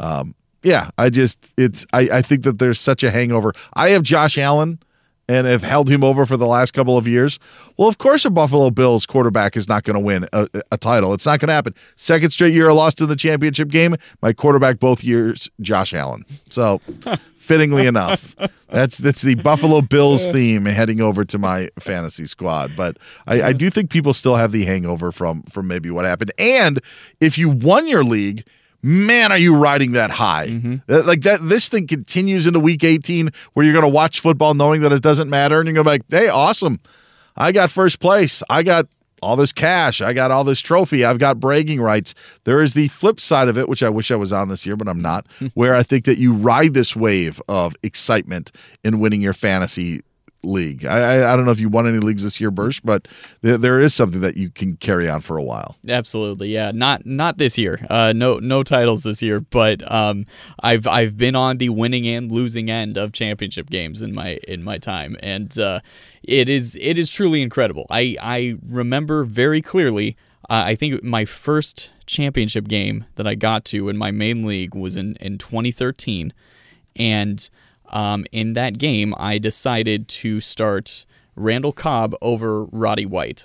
um, 0.00 0.34
yeah, 0.64 0.90
I 0.98 1.10
just 1.10 1.38
it's 1.56 1.86
I, 1.92 2.00
I 2.14 2.22
think 2.22 2.42
that 2.42 2.58
there's 2.58 2.80
such 2.80 3.04
a 3.04 3.12
hangover. 3.12 3.54
I 3.74 3.90
have 3.90 4.02
Josh 4.02 4.36
Allen 4.38 4.80
and 5.28 5.46
have 5.46 5.62
held 5.62 5.88
him 5.88 6.02
over 6.02 6.24
for 6.24 6.36
the 6.36 6.46
last 6.46 6.72
couple 6.72 6.96
of 6.96 7.06
years. 7.06 7.38
Well, 7.76 7.88
of 7.88 7.98
course, 7.98 8.24
a 8.24 8.30
Buffalo 8.30 8.70
Bills 8.70 9.04
quarterback 9.06 9.56
is 9.56 9.68
not 9.68 9.84
going 9.84 9.94
to 9.94 10.00
win 10.00 10.26
a, 10.32 10.48
a 10.72 10.78
title. 10.78 11.12
It's 11.12 11.26
not 11.26 11.40
going 11.40 11.48
to 11.48 11.54
happen. 11.54 11.74
Second 11.96 12.30
straight 12.30 12.54
year 12.54 12.70
I 12.70 12.72
lost 12.72 13.00
in 13.00 13.08
the 13.08 13.16
championship 13.16 13.68
game. 13.68 13.96
My 14.22 14.32
quarterback 14.32 14.80
both 14.80 15.04
years, 15.04 15.50
Josh 15.60 15.92
Allen. 15.92 16.24
So, 16.48 16.80
fittingly 17.36 17.86
enough, 17.86 18.34
that's 18.70 18.98
that's 18.98 19.22
the 19.22 19.34
Buffalo 19.36 19.80
Bills 19.80 20.26
theme 20.28 20.64
heading 20.64 21.00
over 21.00 21.24
to 21.26 21.38
my 21.38 21.70
fantasy 21.78 22.26
squad. 22.26 22.72
But 22.76 22.98
I, 23.26 23.42
I 23.42 23.52
do 23.52 23.70
think 23.70 23.90
people 23.90 24.14
still 24.14 24.36
have 24.36 24.52
the 24.52 24.64
hangover 24.64 25.12
from 25.12 25.42
from 25.44 25.66
maybe 25.66 25.90
what 25.90 26.04
happened. 26.04 26.32
And 26.38 26.80
if 27.20 27.38
you 27.38 27.48
won 27.48 27.86
your 27.86 28.04
league 28.04 28.44
man, 28.82 29.32
are 29.32 29.38
you 29.38 29.54
riding 29.54 29.92
that 29.92 30.10
high? 30.10 30.46
Uh, 30.88 31.02
Like 31.04 31.22
that, 31.22 31.46
this 31.48 31.68
thing 31.68 31.86
continues 31.86 32.46
into 32.46 32.60
week 32.60 32.84
18 32.84 33.30
where 33.54 33.64
you're 33.64 33.72
going 33.72 33.82
to 33.82 33.88
watch 33.88 34.20
football 34.20 34.54
knowing 34.54 34.80
that 34.82 34.92
it 34.92 35.02
doesn't 35.02 35.28
matter. 35.30 35.58
And 35.60 35.66
you're 35.66 35.74
going 35.82 35.84
to 35.98 36.04
be 36.06 36.16
like, 36.16 36.22
hey, 36.22 36.28
awesome. 36.28 36.80
I 37.36 37.52
got 37.52 37.70
first 37.70 38.00
place. 38.00 38.42
I 38.50 38.62
got 38.62 38.86
all 39.20 39.34
this 39.36 39.52
cash. 39.52 40.00
I 40.00 40.12
got 40.12 40.30
all 40.30 40.44
this 40.44 40.60
trophy. 40.60 41.04
I've 41.04 41.18
got 41.18 41.40
bragging 41.40 41.80
rights. 41.80 42.14
There 42.44 42.62
is 42.62 42.74
the 42.74 42.86
flip 42.88 43.18
side 43.18 43.48
of 43.48 43.58
it, 43.58 43.68
which 43.68 43.82
I 43.82 43.88
wish 43.88 44.10
I 44.12 44.16
was 44.16 44.32
on 44.32 44.48
this 44.48 44.64
year, 44.64 44.76
but 44.76 44.88
I'm 44.88 45.02
not, 45.02 45.26
where 45.54 45.74
I 45.74 45.82
think 45.82 46.04
that 46.04 46.18
you 46.18 46.32
ride 46.32 46.74
this 46.74 46.94
wave 46.94 47.40
of 47.48 47.74
excitement 47.82 48.52
in 48.84 49.00
winning 49.00 49.20
your 49.20 49.34
fantasy 49.34 50.02
league. 50.42 50.84
I, 50.84 50.98
I, 50.98 51.32
I 51.32 51.36
don't 51.36 51.44
know 51.44 51.50
if 51.50 51.60
you 51.60 51.68
won 51.68 51.86
any 51.86 51.98
leagues 51.98 52.22
this 52.22 52.40
year, 52.40 52.50
Bursch, 52.50 52.80
but 52.80 53.08
there, 53.40 53.58
there 53.58 53.80
is 53.80 53.94
something 53.94 54.20
that 54.20 54.36
you 54.36 54.50
can 54.50 54.76
carry 54.76 55.08
on 55.08 55.20
for 55.20 55.36
a 55.36 55.42
while. 55.42 55.76
Absolutely, 55.88 56.48
yeah. 56.48 56.70
Not 56.70 57.04
not 57.06 57.38
this 57.38 57.58
year. 57.58 57.84
Uh, 57.90 58.12
no 58.12 58.38
no 58.38 58.62
titles 58.62 59.02
this 59.02 59.22
year, 59.22 59.40
but 59.40 59.90
um, 59.90 60.26
I've 60.60 60.86
I've 60.86 61.16
been 61.16 61.34
on 61.34 61.58
the 61.58 61.70
winning 61.70 62.06
and 62.06 62.30
losing 62.30 62.70
end 62.70 62.96
of 62.96 63.12
championship 63.12 63.70
games 63.70 64.02
in 64.02 64.14
my 64.14 64.38
in 64.46 64.62
my 64.62 64.78
time, 64.78 65.16
and 65.20 65.56
uh, 65.58 65.80
it 66.22 66.48
is 66.48 66.78
it 66.80 66.98
is 66.98 67.10
truly 67.10 67.42
incredible. 67.42 67.86
I 67.90 68.16
I 68.20 68.56
remember 68.66 69.24
very 69.24 69.62
clearly. 69.62 70.16
Uh, 70.50 70.62
I 70.66 70.76
think 70.76 71.02
my 71.02 71.24
first 71.26 71.90
championship 72.06 72.68
game 72.68 73.04
that 73.16 73.26
I 73.26 73.34
got 73.34 73.66
to 73.66 73.90
in 73.90 73.98
my 73.98 74.10
main 74.10 74.46
league 74.46 74.74
was 74.74 74.96
in 74.96 75.16
in 75.16 75.36
2013, 75.36 76.32
and 76.96 77.50
um, 77.88 78.26
in 78.32 78.52
that 78.54 78.78
game 78.78 79.14
I 79.18 79.38
decided 79.38 80.08
to 80.08 80.40
start 80.40 81.04
Randall 81.36 81.72
Cobb 81.72 82.14
over 82.20 82.64
Roddy 82.64 83.06
White 83.06 83.44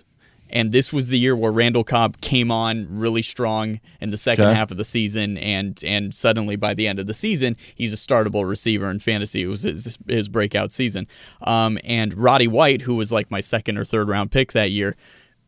And 0.49 0.71
this 0.71 0.93
was 0.93 1.07
the 1.07 1.17
year 1.17 1.35
where 1.35 1.51
Randall 1.51 1.83
Cobb 1.83 2.21
came 2.21 2.51
on 2.51 2.87
really 2.89 3.21
strong 3.23 3.79
in 3.99 4.11
the 4.11 4.17
second 4.17 4.45
Okay. 4.45 4.53
half 4.55 4.69
of 4.69 4.77
the 4.77 4.83
season, 4.85 5.37
and 5.39 5.79
and 5.83 6.13
suddenly 6.13 6.55
by 6.55 6.73
the 6.75 6.87
end 6.87 6.99
of 6.99 7.07
the 7.07 7.13
season, 7.13 7.55
he's 7.73 7.91
a 7.93 7.95
startable 7.95 8.47
receiver 8.47 8.89
in 8.91 8.99
fantasy. 8.99 9.41
It 9.43 9.47
was 9.47 9.63
his, 9.63 9.97
his 10.07 10.27
breakout 10.29 10.71
season. 10.71 11.07
Um, 11.41 11.79
and 11.83 12.13
Roddy 12.15 12.47
White, 12.47 12.81
who 12.83 12.93
was 12.95 13.11
like 13.11 13.31
my 13.31 13.41
second 13.41 13.77
or 13.79 13.85
third 13.85 14.07
round 14.09 14.29
pick 14.31 14.51
that 14.51 14.69
year, 14.69 14.95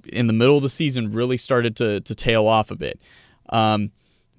in 0.07 0.25
the 0.27 0.33
middle 0.33 0.57
of 0.57 0.63
the 0.63 0.69
season 0.69 1.11
really 1.11 1.37
started 1.37 1.75
to 1.77 2.01
to 2.01 2.15
tail 2.15 2.47
off 2.47 2.71
a 2.71 2.75
bit. 2.75 2.99
Um, 3.49 3.91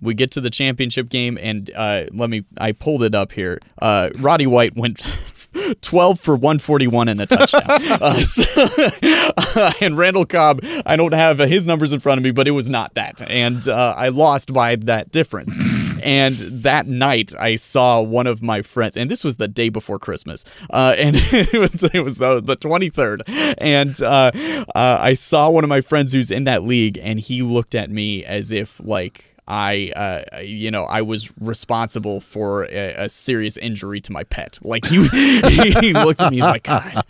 we 0.06 0.14
get 0.14 0.30
to 0.32 0.40
the 0.40 0.50
championship 0.50 1.08
game, 1.08 1.36
and 1.40 1.70
uh, 1.75 2.04
let 2.12 2.30
me. 2.30 2.44
I 2.56 2.72
pulled 2.72 3.02
it 3.02 3.14
up 3.14 3.32
here. 3.32 3.60
Uh, 3.82 4.10
Roddy 4.18 4.46
White 4.46 4.76
went 4.76 5.02
12 5.82 6.20
for 6.20 6.36
141 6.36 7.08
and 7.08 7.20
a 7.20 7.26
touchdown. 7.26 7.62
uh, 7.68 8.14
so- 8.20 9.72
and 9.84 9.98
Randall 9.98 10.26
Cobb, 10.26 10.60
I 10.84 10.96
don't 10.96 11.12
have 11.14 11.38
his 11.38 11.66
numbers 11.66 11.92
in 11.92 12.00
front 12.00 12.18
of 12.18 12.25
me, 12.25 12.30
but 12.30 12.46
it 12.48 12.52
was 12.52 12.68
not 12.68 12.94
that. 12.94 13.20
And 13.30 13.68
uh, 13.68 13.94
I 13.96 14.08
lost 14.08 14.52
by 14.52 14.76
that 14.76 15.10
difference. 15.10 15.54
And 16.02 16.36
that 16.62 16.86
night, 16.86 17.32
I 17.38 17.56
saw 17.56 18.00
one 18.00 18.26
of 18.26 18.42
my 18.42 18.62
friends, 18.62 18.96
and 18.96 19.10
this 19.10 19.25
was 19.25 19.36
the 19.36 19.48
day 19.48 19.70
before 19.70 19.98
Christmas, 19.98 20.44
uh, 20.70 20.94
and 20.96 21.16
it 21.16 21.58
was 21.58 21.82
it 21.82 22.04
was 22.04 22.18
the, 22.18 22.40
the 22.40 22.56
23rd, 22.56 23.22
and 23.58 24.00
uh, 24.02 24.30
uh, 24.75 24.98
I 25.00 25.14
saw 25.14 25.48
one 25.50 25.64
of 25.64 25.68
my 25.68 25.80
friends 25.80 26.12
who's 26.12 26.30
in 26.30 26.44
that 26.44 26.62
league, 26.62 26.98
and 27.02 27.18
he 27.18 27.42
looked 27.42 27.75
at 27.75 27.90
me 27.90 28.25
as 28.25 28.52
if 28.52 28.78
like 28.84 29.36
I, 29.48 29.92
uh, 29.94 30.40
you 30.40 30.70
know, 30.70 30.84
I 30.84 31.02
was 31.02 31.30
responsible 31.40 32.20
for 32.20 32.64
a, 32.64 33.04
a 33.04 33.08
serious 33.08 33.56
injury 33.56 34.00
to 34.00 34.12
my 34.12 34.24
pet. 34.24 34.58
Like 34.62 34.84
he, 34.86 35.06
he 35.80 35.92
looked 35.92 36.20
at 36.20 36.30
me, 36.30 36.38
he's 36.38 36.44
like, 36.44 36.64
God. 36.64 37.04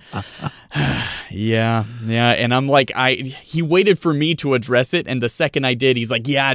yeah, 1.30 1.84
yeah, 2.04 2.30
and 2.32 2.54
I'm 2.54 2.68
like, 2.68 2.92
I. 2.94 3.14
He 3.42 3.62
waited 3.62 3.98
for 3.98 4.12
me 4.12 4.34
to 4.36 4.54
address 4.54 4.92
it, 4.94 5.06
and 5.06 5.22
the 5.22 5.28
second 5.28 5.64
I 5.64 5.74
did, 5.74 5.96
he's 5.96 6.10
like, 6.10 6.26
Yeah, 6.28 6.54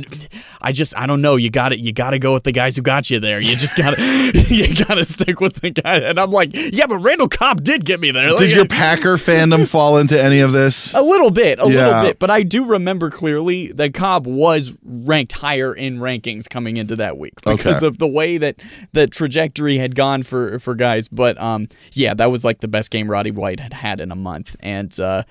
I 0.62 0.72
just, 0.72 0.96
I 0.98 1.08
don't 1.08 1.22
know. 1.22 1.36
You 1.36 1.50
got 1.50 1.74
it. 1.74 1.80
You 1.80 1.91
got 1.94 2.12
to 2.12 2.20
go 2.20 2.34
with 2.34 2.44
the 2.44 2.51
guys 2.51 2.75
who 2.75 2.82
got 2.82 3.10
you 3.10 3.20
there. 3.20 3.39
You 3.39 3.56
just 3.56 3.75
gotta, 3.77 4.01
you 4.50 4.75
gotta 4.86 5.06
stick 5.06 5.39
with 5.39 5.56
the 5.62 5.70
guy. 5.72 5.98
And 5.98 6.20
I'm 6.20 6.32
like, 6.32 6.51
Yeah, 6.53 6.88
but 6.88 6.98
Randall 6.98 7.27
Cobb 7.30 7.63
did 7.63 7.86
get 7.86 8.00
me 8.00 8.12
there. 8.12 8.30
Did 8.30 8.39
Like, 8.39 8.56
your 8.56 8.65
Packer 8.68 9.18
fandom 9.18 9.68
fall 9.68 9.98
into 9.98 10.22
any 10.22 10.39
of 10.41 10.51
this? 10.51 10.94
a 10.94 11.01
little 11.01 11.32
bit, 11.32 11.60
a 11.60 11.68
Yeah. 11.70 11.88
little 11.88 12.01
bit, 12.03 12.20
but 12.20 12.30
I 12.30 12.44
do 12.44 12.65
remember 12.65 13.10
clearly 13.10 13.72
that 13.74 13.94
Cobb 13.94 14.27
was 14.27 14.74
ranked 14.84 15.32
higher 15.34 15.74
in 15.74 16.00
rankings 16.00 16.50
coming 16.50 16.77
into 16.77 16.96
that 16.98 17.18
week 17.18 17.34
because 17.44 17.77
Okay. 17.77 17.88
of 17.88 17.98
the 17.98 18.08
way 18.08 18.38
that 18.38 18.58
the 18.94 19.08
trajectory 19.08 19.77
had 19.77 19.96
gone 19.96 20.24
for 20.24 20.60
for 20.60 20.75
guys. 20.75 21.08
But 21.08 21.39
um, 21.41 21.68
yeah, 21.94 22.13
that 22.15 22.32
was 22.32 22.44
like 22.46 22.60
the 22.60 22.68
best 22.68 22.91
game 22.91 23.10
Roddy 23.10 23.32
White 23.32 23.60
had 23.60 23.74
had 23.74 24.00
in 24.01 24.12
a 24.12 24.15
month, 24.15 24.55
and 24.60 25.00
uh, 25.00 25.24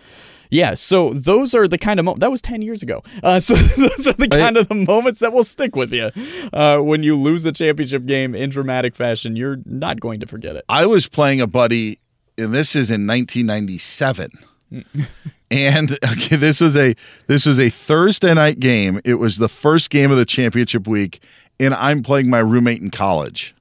yeah, 0.51 0.75
so 0.75 1.11
those 1.11 1.55
are 1.55 1.69
the 1.69 1.79
kind 1.79 2.01
of 2.01 2.05
mo- 2.05 2.17
that 2.17 2.31
was 2.31 2.41
ten 2.41 2.63
years 2.63 2.83
ago. 2.83 3.03
Uh, 3.23 3.41
so 3.41 3.55
those 3.77 4.07
are 4.09 4.13
the 4.15 4.29
kind 4.29 4.57
of 4.57 4.69
the 4.69 4.75
moments 4.75 5.21
that 5.21 5.33
will 5.33 5.45
stick 5.45 5.77
with 5.77 5.93
you 5.93 6.11
uh, 6.53 6.79
when 6.79 7.03
you 7.03 7.17
lose 7.17 7.47
a 7.47 7.53
championship 7.53 8.05
game 8.07 8.35
in 8.35 8.51
dramatic 8.51 8.97
fashion. 8.97 9.37
You're 9.37 9.59
not 9.65 10.01
going 10.01 10.21
to 10.21 10.27
forget 10.27 10.57
it. 10.57 10.65
I 10.69 10.87
was 10.87 11.07
playing 11.07 11.41
a 11.41 11.47
buddy, 11.47 12.01
and 12.37 12.53
this 12.53 12.75
is 12.75 12.91
in 12.91 13.07
1997. 13.07 14.31
and 15.51 15.99
okay, 16.05 16.37
this 16.37 16.61
was 16.61 16.77
a 16.77 16.95
this 17.27 17.47
was 17.47 17.59
a 17.59 17.71
Thursday 17.71 18.35
night 18.35 18.61
game. 18.61 19.01
It 19.05 19.15
was 19.15 19.39
the 19.39 19.49
first 19.49 19.91
game 19.91 20.11
of 20.11 20.17
the 20.17 20.25
championship 20.25 20.87
week, 20.87 21.23
and 21.59 21.75
I'm 21.75 22.03
playing 22.03 22.31
my 22.31 22.39
roommate 22.39 22.81
in 22.81 22.91
college. 22.91 23.55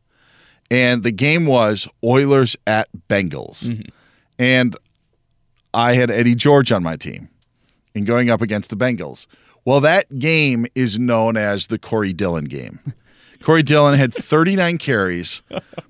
And 0.72 1.02
the 1.02 1.12
game 1.12 1.48
was 1.48 1.88
Oilers 2.04 2.56
at 2.68 2.90
Bengals. 3.10 3.90
And 4.38 4.78
I 5.74 5.94
had 5.94 6.10
Eddie 6.10 6.36
George 6.36 6.72
on 6.72 6.84
my 6.84 6.96
team 6.96 7.30
and 7.96 8.06
going 8.06 8.30
up 8.30 8.42
against 8.42 8.70
the 8.70 8.78
Bengals. 8.78 9.28
Well, 9.66 9.82
that 9.82 10.20
game 10.20 10.66
is 10.76 10.98
known 10.98 11.38
as 11.38 11.68
the 11.68 11.78
Corey 11.78 12.14
Dillon 12.14 12.46
game. 12.46 12.80
Corey 13.44 13.64
Dillon 13.64 13.98
had 13.98 14.14
39 14.14 14.78
carries 14.78 15.42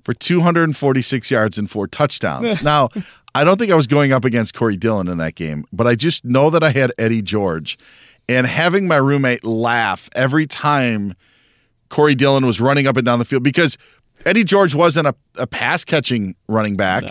for 0.04 0.14
246 0.14 1.30
yards 1.30 1.58
and 1.58 1.70
four 1.70 1.86
touchdowns. 1.86 2.62
Now, 2.70 2.90
I 3.34 3.44
don't 3.44 3.58
think 3.58 3.72
I 3.72 3.76
was 3.76 3.86
going 3.86 4.12
up 4.12 4.24
against 4.24 4.54
Corey 4.54 4.76
Dillon 4.76 5.08
in 5.08 5.18
that 5.18 5.34
game, 5.34 5.64
but 5.72 5.86
I 5.86 5.94
just 5.94 6.24
know 6.24 6.50
that 6.50 6.62
I 6.62 6.70
had 6.70 6.92
Eddie 6.98 7.22
George 7.22 7.78
and 8.28 8.46
having 8.46 8.86
my 8.86 8.96
roommate 8.96 9.44
laugh 9.44 10.08
every 10.14 10.46
time 10.46 11.14
Corey 11.88 12.14
Dillon 12.14 12.44
was 12.46 12.60
running 12.60 12.86
up 12.86 12.96
and 12.96 13.04
down 13.04 13.18
the 13.18 13.24
field 13.24 13.42
because 13.42 13.76
Eddie 14.26 14.44
George 14.44 14.74
wasn't 14.74 15.06
a, 15.06 15.14
a 15.36 15.46
pass 15.46 15.84
catching 15.84 16.34
running 16.48 16.76
back. 16.76 17.04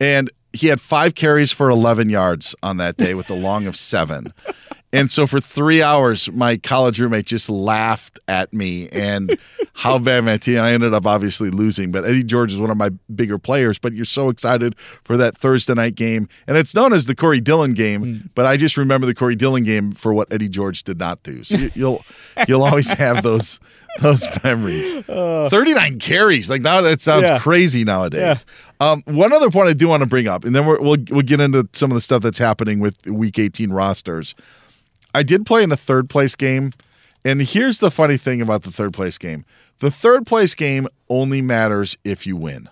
And 0.00 0.30
he 0.54 0.68
had 0.68 0.80
five 0.80 1.14
carries 1.14 1.52
for 1.52 1.68
11 1.68 2.08
yards 2.08 2.54
on 2.62 2.78
that 2.78 2.96
day 2.96 3.14
with 3.14 3.28
a 3.28 3.34
long 3.34 3.66
of 3.66 3.76
seven. 3.76 4.32
And 4.92 5.10
so 5.10 5.26
for 5.26 5.40
three 5.40 5.82
hours, 5.82 6.30
my 6.30 6.56
college 6.56 7.00
roommate 7.00 7.26
just 7.26 7.50
laughed 7.50 8.20
at 8.28 8.52
me 8.54 8.88
and 8.90 9.36
how 9.72 9.98
bad 9.98 10.22
my 10.24 10.36
team. 10.36 10.60
I 10.60 10.72
ended 10.72 10.94
up 10.94 11.04
obviously 11.04 11.50
losing, 11.50 11.90
but 11.90 12.04
Eddie 12.04 12.22
George 12.22 12.52
is 12.52 12.60
one 12.60 12.70
of 12.70 12.76
my 12.76 12.90
bigger 13.12 13.36
players. 13.36 13.76
But 13.76 13.94
you're 13.94 14.04
so 14.04 14.28
excited 14.28 14.76
for 15.02 15.16
that 15.16 15.36
Thursday 15.36 15.74
night 15.74 15.96
game, 15.96 16.28
and 16.46 16.56
it's 16.56 16.76
known 16.76 16.92
as 16.92 17.06
the 17.06 17.16
Corey 17.16 17.40
Dillon 17.40 17.74
game. 17.74 18.02
Hmm. 18.04 18.26
But 18.36 18.46
I 18.46 18.56
just 18.56 18.76
remember 18.76 19.04
the 19.08 19.16
Corey 19.16 19.34
Dillon 19.34 19.64
game 19.64 19.90
for 19.90 20.14
what 20.14 20.32
Eddie 20.32 20.48
George 20.48 20.84
did 20.84 21.00
not 21.00 21.20
do. 21.24 21.42
So 21.42 21.56
you, 21.56 21.72
you'll 21.74 22.04
you'll 22.46 22.62
always 22.62 22.92
have 22.92 23.24
those 23.24 23.58
those 24.00 24.24
memories. 24.44 25.02
Uh. 25.14 25.48
39 25.50 25.98
carries, 25.98 26.48
like 26.48 26.62
now 26.62 26.80
that 26.82 27.00
sounds 27.00 27.28
Yeah. 27.28 27.38
crazy 27.40 27.82
nowadays. 27.84 28.46
Um, 28.84 29.02
one 29.06 29.32
other 29.32 29.50
point 29.50 29.68
I 29.68 29.72
do 29.72 29.88
want 29.88 30.02
to 30.02 30.06
bring 30.08 30.28
up, 30.28 30.44
and 30.44 30.54
then 30.54 30.66
we're, 30.66 30.80
we'll 30.80 30.98
we'll 31.10 31.22
get 31.22 31.40
into 31.40 31.68
some 31.72 31.90
of 31.90 31.94
the 31.94 32.00
stuff 32.00 32.22
that's 32.22 32.38
happening 32.38 32.80
with 32.80 33.06
Week 33.06 33.38
18 33.38 33.70
rosters. 33.72 34.34
I 35.14 35.22
did 35.22 35.46
play 35.46 35.62
in 35.62 35.72
a 35.72 35.76
third 35.76 36.10
place 36.10 36.34
game, 36.34 36.72
and 37.24 37.40
here's 37.40 37.78
the 37.78 37.90
funny 37.90 38.16
thing 38.16 38.40
about 38.40 38.62
the 38.62 38.70
third 38.70 38.92
place 38.92 39.16
game: 39.16 39.44
the 39.80 39.90
third 39.90 40.26
place 40.26 40.54
game 40.54 40.88
only 41.08 41.40
matters 41.40 41.96
if 42.04 42.26
you 42.26 42.36
win. 42.36 42.68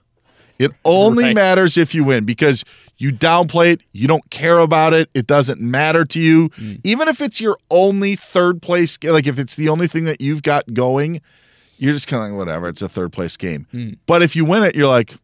It 0.59 0.71
only 0.85 1.25
Right. 1.25 1.35
matters 1.35 1.76
if 1.76 1.95
you 1.95 2.04
win 2.04 2.25
because 2.25 2.64
you 2.99 3.11
downplay 3.12 3.73
it, 3.73 3.81
you 3.92 4.07
don't 4.07 4.28
care 4.31 4.59
about 4.59 4.92
it, 4.92 5.09
it 5.14 5.26
doesn't 5.26 5.61
matter 5.61 6.04
to 6.04 6.21
you. 6.21 6.50
Even 6.85 7.09
if 7.09 7.21
it's 7.21 7.40
your 7.40 7.57
only 7.71 8.14
third 8.16 8.62
place, 8.62 8.97
like 9.02 9.26
if 9.26 9.38
it's 9.40 9.57
the 9.57 9.69
only 9.69 9.88
thing 9.88 10.04
that 10.04 10.21
you've 10.21 10.42
got 10.42 10.73
going, 10.73 11.21
you're 11.78 11.92
just 11.95 12.07
kind 12.07 12.23
of 12.23 12.31
like, 12.31 12.38
whatever, 12.38 12.69
it's 12.69 12.83
a 12.83 12.88
third 12.88 13.12
place 13.12 13.37
game. 13.37 13.66
But 14.07 14.23
if 14.23 14.37
you 14.37 14.45
win 14.45 14.62
it, 14.62 14.76
you're 14.76 14.87
like, 14.88 15.16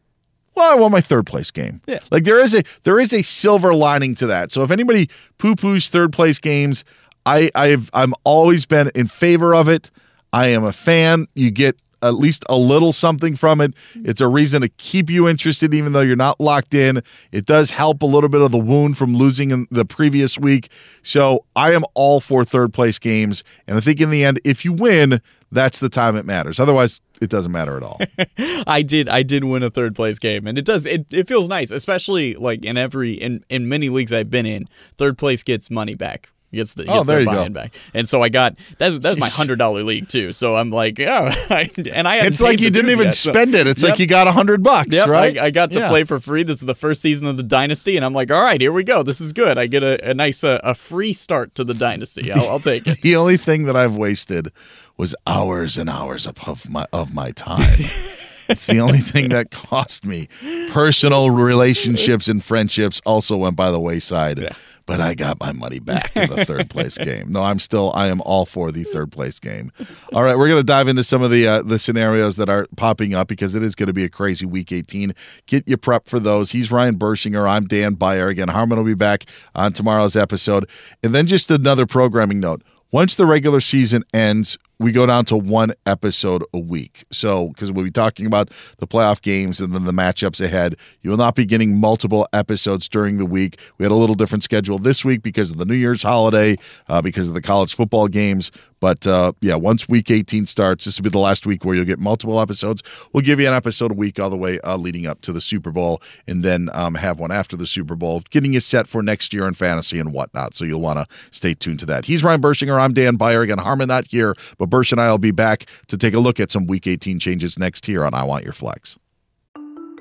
well, 0.58 0.72
I 0.72 0.74
won 0.74 0.90
my 0.90 1.00
third 1.00 1.24
place 1.24 1.50
game. 1.52 1.80
Yeah. 1.86 2.00
Like 2.10 2.24
there 2.24 2.40
is 2.40 2.54
a 2.54 2.64
there 2.82 2.98
is 2.98 3.12
a 3.12 3.22
silver 3.22 3.72
lining 3.74 4.14
to 4.16 4.26
that. 4.26 4.50
So 4.50 4.64
if 4.64 4.70
anybody 4.70 5.08
poo 5.38 5.54
poos 5.54 5.88
third 5.88 6.12
place 6.12 6.40
games, 6.40 6.84
I 7.24 7.50
I've 7.54 7.90
I'm 7.94 8.12
always 8.24 8.66
been 8.66 8.90
in 8.94 9.06
favor 9.06 9.54
of 9.54 9.68
it. 9.68 9.90
I 10.32 10.48
am 10.48 10.64
a 10.64 10.72
fan. 10.72 11.28
You 11.34 11.52
get 11.52 11.78
at 12.02 12.14
least 12.14 12.44
a 12.48 12.56
little 12.56 12.92
something 12.92 13.36
from 13.36 13.60
it. 13.60 13.74
Mm-hmm. 13.94 14.10
It's 14.10 14.20
a 14.20 14.28
reason 14.28 14.62
to 14.62 14.68
keep 14.68 15.10
you 15.10 15.28
interested, 15.28 15.74
even 15.74 15.92
though 15.92 16.00
you're 16.00 16.16
not 16.16 16.40
locked 16.40 16.74
in. 16.74 17.02
It 17.32 17.46
does 17.46 17.70
help 17.70 18.02
a 18.02 18.06
little 18.06 18.28
bit 18.28 18.40
of 18.40 18.52
the 18.52 18.58
wound 18.58 18.98
from 18.98 19.14
losing 19.14 19.50
in 19.50 19.66
the 19.70 19.84
previous 19.84 20.38
week. 20.38 20.70
So 21.02 21.44
I 21.56 21.72
am 21.72 21.84
all 21.94 22.20
for 22.20 22.44
third 22.44 22.72
place 22.72 22.98
games. 22.98 23.44
And 23.66 23.76
I 23.76 23.80
think 23.80 24.00
in 24.00 24.10
the 24.10 24.24
end, 24.24 24.40
if 24.44 24.64
you 24.64 24.72
win, 24.72 25.20
that's 25.50 25.80
the 25.80 25.88
time 25.88 26.16
it 26.16 26.26
matters. 26.26 26.60
Otherwise, 26.60 27.00
it 27.20 27.30
doesn't 27.30 27.52
matter 27.52 27.76
at 27.76 27.82
all. 27.82 28.00
I 28.66 28.82
did 28.82 29.08
I 29.08 29.22
did 29.22 29.44
win 29.44 29.62
a 29.62 29.70
third 29.70 29.94
place 29.94 30.18
game 30.18 30.46
and 30.46 30.58
it 30.58 30.64
does 30.64 30.86
it, 30.86 31.06
it 31.10 31.26
feels 31.26 31.48
nice 31.48 31.70
especially 31.70 32.34
like 32.34 32.64
in 32.64 32.76
every 32.76 33.14
in 33.14 33.44
in 33.48 33.68
many 33.68 33.88
leagues 33.88 34.12
I've 34.12 34.30
been 34.30 34.46
in 34.46 34.68
third 34.98 35.18
place 35.18 35.42
gets 35.42 35.70
money 35.70 35.94
back 35.94 36.30
gets 36.56 36.72
the 36.74 36.86
Oh, 36.88 37.04
there 37.04 37.22
their 37.24 37.34
you 37.34 37.48
go. 37.48 37.48
back 37.50 37.74
and 37.94 38.08
so 38.08 38.22
I 38.22 38.30
got 38.30 38.56
that's 38.78 38.98
that's 39.00 39.20
my 39.20 39.28
hundred 39.28 39.58
dollar 39.58 39.82
league 39.82 40.08
too 40.08 40.32
so 40.32 40.56
I'm 40.56 40.70
like 40.70 40.98
yeah 40.98 41.34
I, 41.50 41.70
and 41.92 42.08
I 42.08 42.24
It's 42.26 42.40
like 42.40 42.60
you 42.60 42.70
didn't 42.70 42.90
even 42.90 43.04
yet, 43.06 43.14
so- 43.14 43.30
spend 43.32 43.54
it. 43.54 43.66
It's 43.66 43.82
like 43.82 43.98
you 43.98 44.06
got 44.06 44.26
a 44.26 44.32
hundred 44.32 44.62
bucks, 44.62 44.94
Yep, 44.94 45.08
right? 45.08 45.38
I, 45.38 45.46
I 45.46 45.50
got 45.50 45.70
to 45.72 45.78
Yeah. 45.80 45.88
play 45.88 46.04
for 46.04 46.18
free. 46.18 46.42
This 46.42 46.56
is 46.58 46.66
the 46.66 46.74
first 46.74 47.02
season 47.02 47.26
of 47.26 47.36
the 47.36 47.42
dynasty, 47.42 47.96
and 47.96 48.04
I'm 48.04 48.12
like, 48.14 48.30
all 48.30 48.42
right, 48.42 48.60
here 48.60 48.72
we 48.72 48.82
go. 48.84 49.02
This 49.02 49.20
is 49.20 49.32
good. 49.32 49.58
I 49.58 49.66
get 49.66 49.82
a, 49.82 50.10
a 50.10 50.14
nice 50.14 50.42
uh, 50.42 50.60
a 50.64 50.74
free 50.74 51.12
start 51.12 51.54
to 51.56 51.64
the 51.64 51.74
dynasty. 51.74 52.32
I'll, 52.32 52.48
I'll 52.48 52.60
take 52.60 52.86
it. 52.86 53.00
The 53.02 53.14
only 53.16 53.36
thing 53.36 53.64
that 53.64 53.76
I've 53.76 53.96
wasted 53.96 54.50
was 54.96 55.14
hours 55.26 55.76
and 55.78 55.88
hours 55.90 56.26
of, 56.26 56.36
of 56.48 56.68
my 56.70 56.86
of 56.92 57.12
my 57.14 57.30
time. 57.32 57.78
it's 58.48 58.66
the 58.66 58.78
only 58.80 58.98
thing 59.00 59.28
that 59.30 59.50
cost 59.50 60.04
me. 60.04 60.28
Personal 60.70 61.30
relationships 61.30 62.28
and 62.28 62.42
friendships 62.42 63.00
also 63.06 63.36
went 63.36 63.56
by 63.56 63.70
the 63.70 63.80
wayside. 63.80 64.54
But 64.88 65.02
I 65.02 65.12
got 65.12 65.38
my 65.38 65.52
money 65.52 65.80
back 65.80 66.16
in 66.16 66.30
the 66.30 66.46
third 66.46 66.70
place 66.70 66.96
game. 66.98 67.30
No, 67.30 67.42
I'm 67.42 67.58
still 67.58 67.92
I 67.94 68.06
am 68.06 68.22
all 68.22 68.46
for 68.46 68.72
the 68.72 68.84
third 68.84 69.12
place 69.12 69.38
game. 69.38 69.70
All 70.14 70.22
right, 70.22 70.36
we're 70.38 70.48
going 70.48 70.58
to 70.58 70.64
dive 70.64 70.88
into 70.88 71.04
some 71.04 71.20
of 71.20 71.30
the 71.30 71.46
uh, 71.46 71.60
the 71.60 71.78
scenarios 71.78 72.36
that 72.36 72.48
are 72.48 72.66
popping 72.74 73.12
up 73.12 73.28
because 73.28 73.54
it 73.54 73.62
is 73.62 73.74
going 73.74 73.88
to 73.88 73.92
be 73.92 74.04
a 74.04 74.08
crazy 74.08 74.46
week 74.46 74.72
18. 74.72 75.14
Get 75.44 75.68
you 75.68 75.76
prepped 75.76 76.06
for 76.06 76.18
those. 76.18 76.52
He's 76.52 76.72
Ryan 76.72 76.98
Burschinger. 76.98 77.46
I'm 77.46 77.66
Dan 77.66 77.94
Beyer. 77.94 78.28
Again, 78.28 78.48
Harmon 78.48 78.78
will 78.78 78.84
be 78.86 78.94
back 78.94 79.26
on 79.54 79.74
tomorrow's 79.74 80.16
episode. 80.16 80.66
And 81.02 81.14
then 81.14 81.26
just 81.26 81.50
another 81.50 81.84
programming 81.84 82.40
note. 82.40 82.62
Once 82.90 83.14
the 83.14 83.26
regular 83.26 83.60
season 83.60 84.04
ends, 84.14 84.56
we 84.78 84.92
go 84.92 85.06
down 85.06 85.24
to 85.26 85.36
one 85.36 85.72
episode 85.86 86.44
a 86.54 86.58
week. 86.58 87.04
So, 87.10 87.48
because 87.48 87.72
we'll 87.72 87.84
be 87.84 87.90
talking 87.90 88.26
about 88.26 88.50
the 88.78 88.86
playoff 88.86 89.20
games 89.20 89.60
and 89.60 89.74
then 89.74 89.84
the 89.84 89.92
matchups 89.92 90.40
ahead, 90.40 90.76
you 91.02 91.10
will 91.10 91.16
not 91.16 91.34
be 91.34 91.44
getting 91.44 91.76
multiple 91.76 92.28
episodes 92.32 92.88
during 92.88 93.18
the 93.18 93.26
week. 93.26 93.58
We 93.78 93.84
had 93.84 93.92
a 93.92 93.96
little 93.96 94.14
different 94.14 94.44
schedule 94.44 94.78
this 94.78 95.04
week 95.04 95.22
because 95.22 95.50
of 95.50 95.58
the 95.58 95.64
New 95.64 95.74
Year's 95.74 96.02
holiday, 96.02 96.56
uh, 96.88 97.02
because 97.02 97.28
of 97.28 97.34
the 97.34 97.42
college 97.42 97.74
football 97.74 98.08
games. 98.08 98.50
But 98.80 99.06
uh, 99.06 99.32
yeah, 99.40 99.56
once 99.56 99.88
week 99.88 100.10
18 100.10 100.46
starts, 100.46 100.84
this 100.84 100.98
will 100.98 101.04
be 101.04 101.10
the 101.10 101.18
last 101.18 101.46
week 101.46 101.64
where 101.64 101.74
you'll 101.74 101.84
get 101.84 101.98
multiple 101.98 102.40
episodes. 102.40 102.82
We'll 103.12 103.22
give 103.22 103.40
you 103.40 103.48
an 103.48 103.54
episode 103.54 103.90
a 103.90 103.94
week 103.94 104.18
all 104.18 104.30
the 104.30 104.36
way 104.36 104.60
uh, 104.60 104.76
leading 104.76 105.06
up 105.06 105.20
to 105.22 105.32
the 105.32 105.40
Super 105.40 105.70
Bowl 105.70 106.00
and 106.26 106.44
then 106.44 106.70
um, 106.72 106.94
have 106.94 107.18
one 107.18 107.30
after 107.30 107.56
the 107.56 107.66
Super 107.66 107.94
Bowl, 107.94 108.22
getting 108.30 108.52
you 108.52 108.60
set 108.60 108.86
for 108.86 109.02
next 109.02 109.32
year 109.32 109.46
in 109.46 109.54
fantasy 109.54 109.98
and 109.98 110.12
whatnot. 110.12 110.54
So 110.54 110.64
you'll 110.64 110.80
want 110.80 110.98
to 110.98 111.06
stay 111.30 111.54
tuned 111.54 111.80
to 111.80 111.86
that. 111.86 112.04
He's 112.04 112.22
Ryan 112.22 112.40
Burschinger. 112.40 112.80
I'm 112.80 112.92
Dan 112.92 113.16
Beyer. 113.16 113.42
Again, 113.42 113.58
Harmon 113.58 113.88
not 113.88 114.06
here, 114.08 114.34
but 114.58 114.70
Bersh 114.70 114.92
and 114.92 115.00
I 115.00 115.10
will 115.10 115.18
be 115.18 115.30
back 115.30 115.66
to 115.88 115.96
take 115.96 116.14
a 116.14 116.20
look 116.20 116.38
at 116.38 116.50
some 116.50 116.66
week 116.66 116.86
18 116.86 117.18
changes 117.18 117.58
next 117.58 117.86
here 117.86 118.04
on 118.04 118.14
I 118.14 118.24
Want 118.24 118.44
Your 118.44 118.52
Flex. 118.52 118.98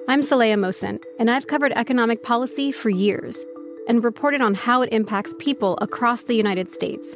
I'm 0.09 0.21
Saleha 0.21 0.55
Mohsin, 0.55 0.99
and 1.19 1.29
I've 1.29 1.47
covered 1.47 1.73
economic 1.73 2.23
policy 2.23 2.71
for 2.71 2.89
years 2.89 3.43
and 3.89 4.03
reported 4.03 4.41
on 4.41 4.53
how 4.53 4.81
it 4.81 4.89
impacts 4.93 5.33
people 5.39 5.77
across 5.81 6.23
the 6.23 6.35
United 6.35 6.69
States. 6.69 7.15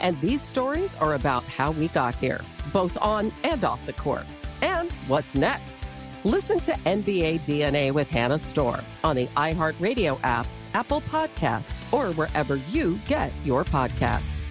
And 0.00 0.20
these 0.20 0.42
stories 0.42 0.94
are 0.96 1.14
about 1.14 1.44
how 1.44 1.72
we 1.72 1.88
got 1.88 2.16
here, 2.16 2.40
both 2.72 2.96
on 3.00 3.32
and 3.44 3.62
off 3.64 3.84
the 3.86 3.92
court. 3.92 4.26
And 4.62 4.90
what's 5.08 5.34
next? 5.34 5.78
Listen 6.24 6.58
to 6.60 6.72
NBA 6.72 7.40
DNA 7.40 7.92
with 7.92 8.10
Hannah 8.10 8.38
Storm 8.38 8.80
on 9.04 9.16
the 9.16 9.26
iHeartRadio 9.28 10.18
app, 10.22 10.46
Apple 10.74 11.00
Podcasts, 11.02 11.80
or 11.92 12.12
wherever 12.14 12.56
you 12.70 12.98
get 13.06 13.32
your 13.44 13.64
podcasts. 13.64 14.42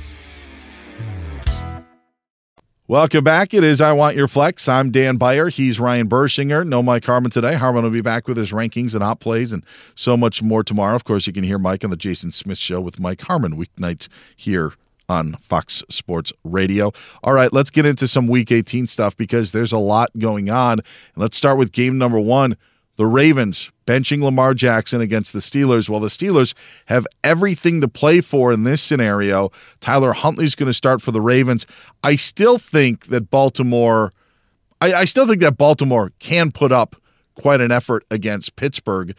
Welcome 2.89 3.25
back. 3.25 3.53
It 3.53 3.65
is 3.65 3.81
I 3.81 3.91
Want 3.91 4.15
Your 4.15 4.29
Flex. 4.29 4.69
I'm 4.69 4.91
Dan 4.91 5.17
Beyer. 5.17 5.49
He's 5.49 5.77
Ryan 5.77 6.07
Burschinger. 6.07 6.65
No 6.65 6.81
Mike 6.81 7.03
Harmon 7.03 7.29
today. 7.29 7.55
Harmon 7.55 7.83
will 7.83 7.89
be 7.89 7.99
back 7.99 8.29
with 8.29 8.38
his 8.38 8.53
rankings 8.53 8.93
and 8.93 9.03
hot 9.03 9.19
plays 9.19 9.51
and 9.51 9.65
so 9.93 10.15
much 10.15 10.41
more 10.41 10.63
tomorrow. 10.63 10.95
Of 10.95 11.03
course, 11.03 11.27
you 11.27 11.33
can 11.33 11.43
hear 11.43 11.60
Mike 11.60 11.83
on 11.83 11.89
the 11.89 11.97
Jason 11.97 12.31
Smith 12.31 12.57
Show 12.57 12.79
with 12.79 12.97
Mike 12.97 13.19
Harmon 13.23 13.57
weeknights 13.57 14.07
here 14.38 14.71
on 15.09 15.37
Fox 15.41 15.83
Sports 15.89 16.33
Radio. 16.43 16.91
All 17.23 17.33
right, 17.33 17.51
let's 17.53 17.69
get 17.69 17.85
into 17.85 18.07
some 18.07 18.27
Week 18.27 18.51
18 18.51 18.87
stuff 18.87 19.15
because 19.15 19.51
there's 19.51 19.71
a 19.71 19.77
lot 19.77 20.17
going 20.17 20.49
on. 20.49 20.79
And 20.79 20.83
let's 21.15 21.37
start 21.37 21.57
with 21.57 21.71
game 21.71 21.97
number 21.97 22.19
one. 22.19 22.57
The 22.97 23.05
Ravens 23.05 23.71
benching 23.85 24.21
Lamar 24.23 24.53
Jackson 24.53 25.01
against 25.01 25.31
the 25.31 25.39
Steelers. 25.39 25.87
Well, 25.87 25.99
the 25.99 26.07
Steelers 26.07 26.53
have 26.87 27.05
everything 27.23 27.79
to 27.81 27.87
play 27.87 28.21
for 28.21 28.51
in 28.51 28.63
this 28.63 28.81
scenario. 28.81 29.51
Tyler 29.79 30.13
Huntley's 30.13 30.55
going 30.55 30.67
to 30.67 30.73
start 30.73 31.01
for 31.01 31.11
the 31.11 31.21
Ravens. 31.21 31.67
I 32.03 32.15
still 32.15 32.57
think 32.57 33.07
that 33.07 33.29
Baltimore, 33.29 34.13
I, 34.81 34.93
I 34.93 35.05
still 35.05 35.27
think 35.27 35.41
that 35.41 35.57
Baltimore 35.57 36.11
can 36.19 36.51
put 36.51 36.71
up 36.71 36.95
quite 37.35 37.61
an 37.61 37.71
effort 37.71 38.03
against 38.09 38.55
Pittsburgh. 38.55 39.15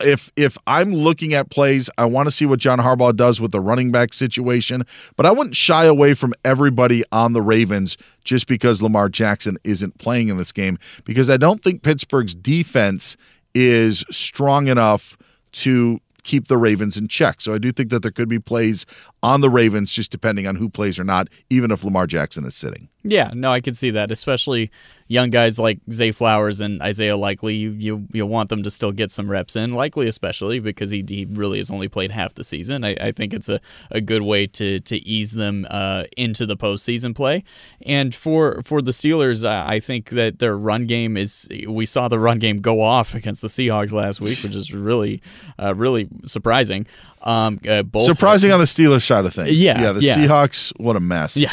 If 0.00 0.30
if 0.36 0.58
I'm 0.66 0.92
looking 0.92 1.34
at 1.34 1.50
plays, 1.50 1.88
I 1.98 2.04
want 2.04 2.26
to 2.26 2.30
see 2.30 2.46
what 2.46 2.58
John 2.58 2.78
Harbaugh 2.78 3.14
does 3.14 3.40
with 3.40 3.52
the 3.52 3.60
running 3.60 3.92
back 3.92 4.12
situation, 4.12 4.84
but 5.16 5.26
I 5.26 5.30
wouldn't 5.30 5.56
shy 5.56 5.84
away 5.84 6.14
from 6.14 6.34
everybody 6.44 7.04
on 7.12 7.32
the 7.32 7.42
Ravens 7.42 7.96
just 8.24 8.46
because 8.46 8.82
Lamar 8.82 9.08
Jackson 9.08 9.58
isn't 9.64 9.98
playing 9.98 10.28
in 10.28 10.36
this 10.36 10.52
game 10.52 10.78
because 11.04 11.30
I 11.30 11.36
don't 11.36 11.62
think 11.62 11.82
Pittsburgh's 11.82 12.34
defense 12.34 13.16
is 13.54 14.04
strong 14.10 14.66
enough 14.66 15.16
to 15.52 16.00
keep 16.24 16.48
the 16.48 16.58
Ravens 16.58 16.96
in 16.96 17.06
check. 17.06 17.40
So 17.40 17.54
I 17.54 17.58
do 17.58 17.70
think 17.70 17.90
that 17.90 18.02
there 18.02 18.10
could 18.10 18.28
be 18.28 18.38
plays 18.38 18.86
on 19.24 19.40
the 19.40 19.48
Ravens 19.48 19.90
just 19.90 20.10
depending 20.10 20.46
on 20.46 20.56
who 20.56 20.68
plays 20.68 20.98
or 20.98 21.04
not, 21.04 21.28
even 21.48 21.70
if 21.70 21.82
Lamar 21.82 22.06
Jackson 22.06 22.44
is 22.44 22.54
sitting. 22.54 22.90
Yeah, 23.02 23.30
no, 23.34 23.50
I 23.50 23.60
can 23.60 23.74
see 23.74 23.90
that, 23.90 24.10
especially 24.10 24.70
young 25.08 25.28
guys 25.28 25.58
like 25.58 25.78
Zay 25.90 26.10
Flowers 26.10 26.60
and 26.60 26.80
Isaiah 26.80 27.16
Likely. 27.16 27.54
You 27.54 27.70
you 27.72 28.06
you 28.12 28.26
want 28.26 28.48
them 28.48 28.62
to 28.62 28.70
still 28.70 28.92
get 28.92 29.10
some 29.10 29.30
reps 29.30 29.56
in, 29.56 29.74
Likely 29.74 30.08
especially 30.08 30.58
because 30.58 30.90
he, 30.90 31.04
he 31.06 31.26
really 31.26 31.58
has 31.58 31.70
only 31.70 31.88
played 31.88 32.10
half 32.10 32.34
the 32.34 32.44
season. 32.44 32.84
I, 32.84 32.96
I 33.00 33.12
think 33.12 33.34
it's 33.34 33.48
a, 33.48 33.60
a 33.90 34.00
good 34.00 34.22
way 34.22 34.46
to 34.46 34.80
to 34.80 34.96
ease 35.06 35.32
them 35.32 35.66
uh, 35.70 36.04
into 36.16 36.46
the 36.46 36.56
postseason 36.56 37.14
play. 37.14 37.44
And 37.84 38.14
for 38.14 38.62
for 38.62 38.80
the 38.80 38.92
Steelers, 38.92 39.44
I 39.44 39.80
think 39.80 40.10
that 40.10 40.38
their 40.38 40.56
run 40.56 40.86
game 40.86 41.16
is. 41.16 41.48
We 41.66 41.86
saw 41.86 42.08
the 42.08 42.18
run 42.18 42.38
game 42.38 42.60
go 42.60 42.80
off 42.80 43.14
against 43.14 43.42
the 43.42 43.48
Seahawks 43.48 43.92
last 43.92 44.20
week, 44.20 44.42
which 44.42 44.54
is 44.54 44.72
really 44.72 45.22
uh, 45.58 45.74
really 45.74 46.08
surprising. 46.24 46.86
Um, 47.24 47.58
uh, 47.66 47.82
both 47.82 48.04
surprising 48.04 48.52
on 48.52 48.60
the 48.60 48.66
Steelers 48.66 49.04
side 49.04 49.24
of 49.24 49.34
things. 49.34 49.60
Yeah, 49.62 49.80
yeah. 49.80 49.92
The 49.92 50.02
yeah. 50.02 50.16
Seahawks, 50.16 50.72
what 50.78 50.94
a 50.94 51.00
mess. 51.00 51.36
Yeah. 51.36 51.52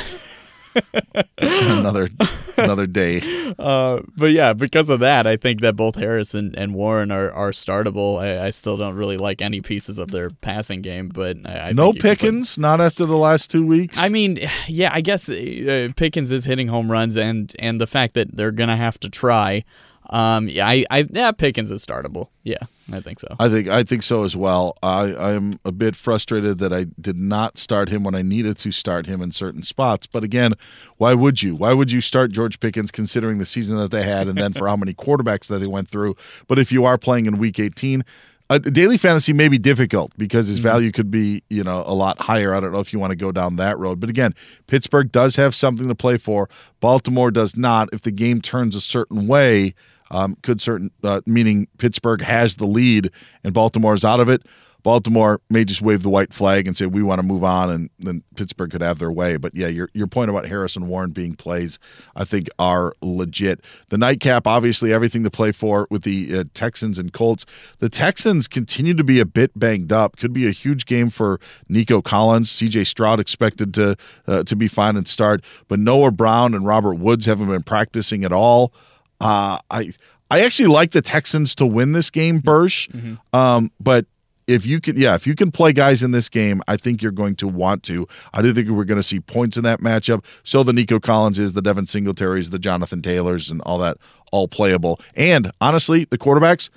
another 1.37 2.09
another 2.57 2.87
day. 2.87 3.21
Uh, 3.59 4.01
but 4.15 4.27
yeah, 4.27 4.53
because 4.53 4.87
of 4.87 5.01
that, 5.01 5.27
I 5.27 5.35
think 5.35 5.59
that 5.59 5.75
both 5.75 5.95
Harris 5.95 6.33
and, 6.33 6.55
and 6.55 6.73
Warren 6.73 7.11
are, 7.11 7.29
are 7.31 7.51
startable. 7.51 8.19
I, 8.19 8.45
I 8.45 8.49
still 8.49 8.77
don't 8.77 8.95
really 8.95 9.17
like 9.17 9.41
any 9.41 9.59
pieces 9.59 9.99
of 9.99 10.09
their 10.09 10.29
passing 10.29 10.81
game, 10.81 11.09
but 11.09 11.37
I, 11.45 11.59
I 11.59 11.71
no 11.73 11.87
you 11.87 11.93
put- 11.93 12.01
Pickens, 12.01 12.57
not 12.57 12.79
after 12.79 13.05
the 13.05 13.17
last 13.17 13.51
two 13.51 13.65
weeks. 13.65 13.97
I 13.97 14.07
mean, 14.07 14.39
yeah, 14.67 14.89
I 14.93 15.01
guess 15.01 15.29
uh, 15.29 15.89
Pickens 15.97 16.31
is 16.31 16.45
hitting 16.45 16.69
home 16.69 16.89
runs, 16.89 17.17
and 17.17 17.53
and 17.59 17.81
the 17.81 17.87
fact 17.87 18.13
that 18.13 18.35
they're 18.37 18.51
gonna 18.51 18.77
have 18.77 18.99
to 19.01 19.09
try. 19.09 19.65
Um, 20.11 20.49
yeah, 20.49 20.67
I, 20.67 20.85
I 20.91 21.07
yeah, 21.09 21.31
Pickens 21.31 21.71
is 21.71 21.85
startable. 21.85 22.27
Yeah, 22.43 22.57
I 22.91 22.99
think 22.99 23.19
so. 23.21 23.33
I 23.39 23.47
think 23.47 23.69
I 23.69 23.83
think 23.83 24.03
so 24.03 24.25
as 24.25 24.35
well. 24.35 24.77
I 24.83 25.13
I 25.13 25.31
am 25.31 25.57
a 25.63 25.71
bit 25.71 25.95
frustrated 25.95 26.57
that 26.57 26.73
I 26.73 26.87
did 26.99 27.15
not 27.15 27.57
start 27.57 27.87
him 27.87 28.03
when 28.03 28.13
I 28.13 28.21
needed 28.21 28.57
to 28.59 28.71
start 28.71 29.05
him 29.05 29.21
in 29.21 29.31
certain 29.31 29.63
spots. 29.63 30.07
But 30.07 30.25
again, 30.25 30.55
why 30.97 31.13
would 31.13 31.41
you? 31.41 31.55
Why 31.55 31.73
would 31.73 31.93
you 31.93 32.01
start 32.01 32.31
George 32.31 32.59
Pickens 32.59 32.91
considering 32.91 33.37
the 33.37 33.45
season 33.45 33.77
that 33.77 33.91
they 33.91 34.03
had 34.03 34.27
and 34.27 34.37
then 34.37 34.51
for 34.51 34.67
how 34.67 34.75
many 34.75 34.93
quarterbacks 34.93 35.47
that 35.47 35.59
they 35.59 35.67
went 35.67 35.89
through? 35.89 36.17
But 36.47 36.59
if 36.59 36.73
you 36.73 36.83
are 36.83 36.97
playing 36.97 37.25
in 37.25 37.37
Week 37.37 37.59
18. 37.59 38.03
Uh, 38.49 38.57
daily 38.57 38.97
fantasy 38.97 39.31
may 39.31 39.47
be 39.47 39.57
difficult 39.57 40.11
because 40.17 40.49
his 40.49 40.59
value 40.59 40.91
could 40.91 41.09
be, 41.09 41.41
you 41.49 41.63
know, 41.63 41.85
a 41.87 41.93
lot 41.93 42.19
higher. 42.19 42.53
I 42.53 42.59
don't 42.59 42.73
know 42.73 42.81
if 42.81 42.91
you 42.91 42.99
want 42.99 43.11
to 43.11 43.15
go 43.15 43.31
down 43.31 43.55
that 43.55 43.79
road, 43.79 44.01
but 44.01 44.09
again, 44.09 44.35
Pittsburgh 44.67 45.09
does 45.09 45.37
have 45.37 45.55
something 45.55 45.87
to 45.87 45.95
play 45.95 46.17
for. 46.17 46.49
Baltimore 46.81 47.31
does 47.31 47.55
not. 47.55 47.87
If 47.93 48.01
the 48.01 48.11
game 48.11 48.41
turns 48.41 48.75
a 48.75 48.81
certain 48.81 49.25
way, 49.25 49.73
um, 50.11 50.37
could 50.43 50.61
certain 50.61 50.91
uh, 51.03 51.21
meaning 51.25 51.67
Pittsburgh 51.79 52.21
has 52.21 52.57
the 52.57 52.67
lead 52.67 53.11
and 53.43 53.53
Baltimore 53.53 53.95
is 53.95 54.05
out 54.05 54.19
of 54.19 54.29
it. 54.29 54.45
Baltimore 54.83 55.41
may 55.49 55.63
just 55.63 55.81
wave 55.81 56.01
the 56.01 56.09
white 56.09 56.33
flag 56.33 56.65
and 56.67 56.75
say 56.75 56.85
we 56.85 57.03
want 57.03 57.19
to 57.19 57.23
move 57.23 57.43
on, 57.43 57.69
and 57.69 57.89
then 57.99 58.23
Pittsburgh 58.35 58.71
could 58.71 58.81
have 58.81 58.99
their 58.99 59.11
way. 59.11 59.37
But 59.37 59.55
yeah, 59.55 59.67
your 59.67 59.89
your 59.93 60.07
point 60.07 60.29
about 60.29 60.47
Harrison 60.47 60.87
Warren 60.87 61.11
being 61.11 61.35
plays, 61.35 61.77
I 62.15 62.25
think, 62.25 62.49
are 62.57 62.93
legit. 63.01 63.61
The 63.89 63.97
nightcap, 63.97 64.47
obviously, 64.47 64.91
everything 64.91 65.23
to 65.23 65.29
play 65.29 65.51
for 65.51 65.87
with 65.89 66.03
the 66.03 66.39
uh, 66.39 66.43
Texans 66.53 66.97
and 66.97 67.13
Colts. 67.13 67.45
The 67.79 67.89
Texans 67.89 68.47
continue 68.47 68.93
to 68.95 69.03
be 69.03 69.19
a 69.19 69.25
bit 69.25 69.57
banged 69.57 69.91
up. 69.93 70.17
Could 70.17 70.33
be 70.33 70.47
a 70.47 70.51
huge 70.51 70.85
game 70.85 71.09
for 71.09 71.39
Nico 71.69 72.01
Collins. 72.01 72.49
C.J. 72.49 72.85
Stroud 72.85 73.19
expected 73.19 73.73
to 73.75 73.95
uh, 74.27 74.43
to 74.43 74.55
be 74.55 74.67
fine 74.67 74.97
and 74.97 75.07
start, 75.07 75.43
but 75.67 75.79
Noah 75.79 76.11
Brown 76.11 76.55
and 76.55 76.65
Robert 76.65 76.95
Woods 76.95 77.27
haven't 77.27 77.49
been 77.49 77.63
practicing 77.63 78.23
at 78.23 78.33
all. 78.33 78.73
Uh, 79.21 79.59
I 79.69 79.93
I 80.29 80.41
actually 80.41 80.67
like 80.67 80.91
the 80.91 81.01
Texans 81.01 81.55
to 81.55 81.65
win 81.65 81.91
this 81.91 82.09
game, 82.09 82.39
Bursch. 82.39 82.89
Um, 83.33 83.71
but 83.79 84.05
if 84.47 84.65
you 84.65 84.81
can, 84.81 84.97
yeah, 84.97 85.15
if 85.15 85.27
you 85.27 85.35
can 85.35 85.51
play 85.51 85.71
guys 85.71 86.03
in 86.03 86.11
this 86.11 86.27
game, 86.27 86.61
I 86.67 86.75
think 86.77 87.01
you're 87.01 87.11
going 87.11 87.35
to 87.37 87.47
want 87.47 87.83
to. 87.83 88.07
I 88.33 88.41
do 88.41 88.53
think 88.53 88.69
we're 88.69 88.85
going 88.85 88.99
to 88.99 89.03
see 89.03 89.19
points 89.19 89.55
in 89.55 89.63
that 89.63 89.79
matchup. 89.79 90.23
So 90.43 90.63
the 90.63 90.73
Nico 90.73 90.99
Collins 90.99 91.37
is, 91.39 91.53
the 91.53 91.61
Devin 91.61 91.85
Singletaries, 91.85 92.49
the 92.49 92.59
Jonathan 92.59 93.01
Taylors, 93.01 93.49
and 93.49 93.61
all 93.61 93.77
that, 93.79 93.97
all 94.31 94.47
playable. 94.47 94.99
And 95.15 95.51
honestly, 95.61 96.05
the 96.05 96.17
quarterbacks. 96.17 96.69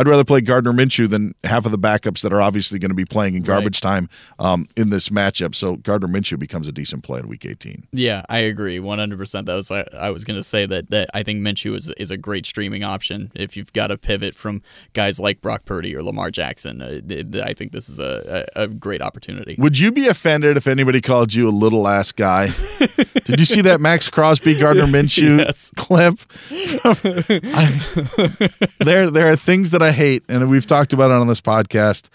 I'd 0.00 0.08
rather 0.08 0.24
play 0.24 0.40
Gardner 0.40 0.72
Minshew 0.72 1.10
than 1.10 1.34
half 1.44 1.66
of 1.66 1.72
the 1.72 1.78
backups 1.78 2.22
that 2.22 2.32
are 2.32 2.40
obviously 2.40 2.78
going 2.78 2.88
to 2.88 2.94
be 2.94 3.04
playing 3.04 3.34
in 3.34 3.42
garbage 3.42 3.82
time 3.82 4.08
um, 4.38 4.66
in 4.74 4.88
this 4.88 5.10
matchup. 5.10 5.54
So 5.54 5.76
Gardner 5.76 6.08
Minshew 6.08 6.38
becomes 6.38 6.66
a 6.68 6.72
decent 6.72 7.04
play 7.04 7.20
in 7.20 7.28
Week 7.28 7.44
18. 7.44 7.86
Yeah, 7.92 8.22
I 8.30 8.38
agree, 8.38 8.80
one 8.80 8.98
hundred 8.98 9.18
percent. 9.18 9.44
That 9.46 9.56
was 9.56 9.70
I, 9.70 10.08
was 10.08 10.24
going 10.24 10.38
to 10.38 10.42
say 10.42 10.64
that 10.64 10.88
that 10.88 11.10
I 11.12 11.22
think 11.22 11.40
Minshew 11.42 11.76
is 11.76 11.90
is 11.98 12.10
a 12.10 12.16
great 12.16 12.46
streaming 12.46 12.82
option 12.82 13.30
if 13.34 13.58
you've 13.58 13.74
got 13.74 13.88
to 13.88 13.98
pivot 13.98 14.34
from 14.34 14.62
guys 14.94 15.20
like 15.20 15.42
Brock 15.42 15.66
Purdy 15.66 15.94
or 15.94 16.02
Lamar 16.02 16.30
Jackson. 16.30 16.80
Uh, 16.80 17.00
I 17.44 17.52
think 17.52 17.72
this 17.72 17.90
is 17.90 17.98
a, 17.98 18.46
a, 18.56 18.62
a 18.62 18.68
great 18.68 19.02
opportunity. 19.02 19.54
Would 19.58 19.78
you 19.78 19.92
be 19.92 20.06
offended 20.06 20.56
if 20.56 20.66
anybody 20.66 21.02
called 21.02 21.34
you 21.34 21.46
a 21.46 21.50
little 21.50 21.86
ass 21.86 22.10
guy? 22.10 22.46
Did 23.26 23.38
you 23.38 23.44
see 23.44 23.60
that 23.62 23.82
Maxx 23.82 24.08
Crosby 24.08 24.54
Gardner 24.58 24.86
Minshew 24.86 25.38
Yes. 25.40 25.70
clip? 25.76 26.18
I- 26.50 28.48
there, 28.80 29.10
there 29.10 29.30
are 29.30 29.36
things 29.36 29.70
that 29.72 29.82
I 29.82 29.89
hate, 29.92 30.24
and 30.28 30.50
we've 30.50 30.66
talked 30.66 30.92
about 30.92 31.10
it 31.10 31.14
on 31.14 31.26
this 31.26 31.40
podcast. 31.40 32.08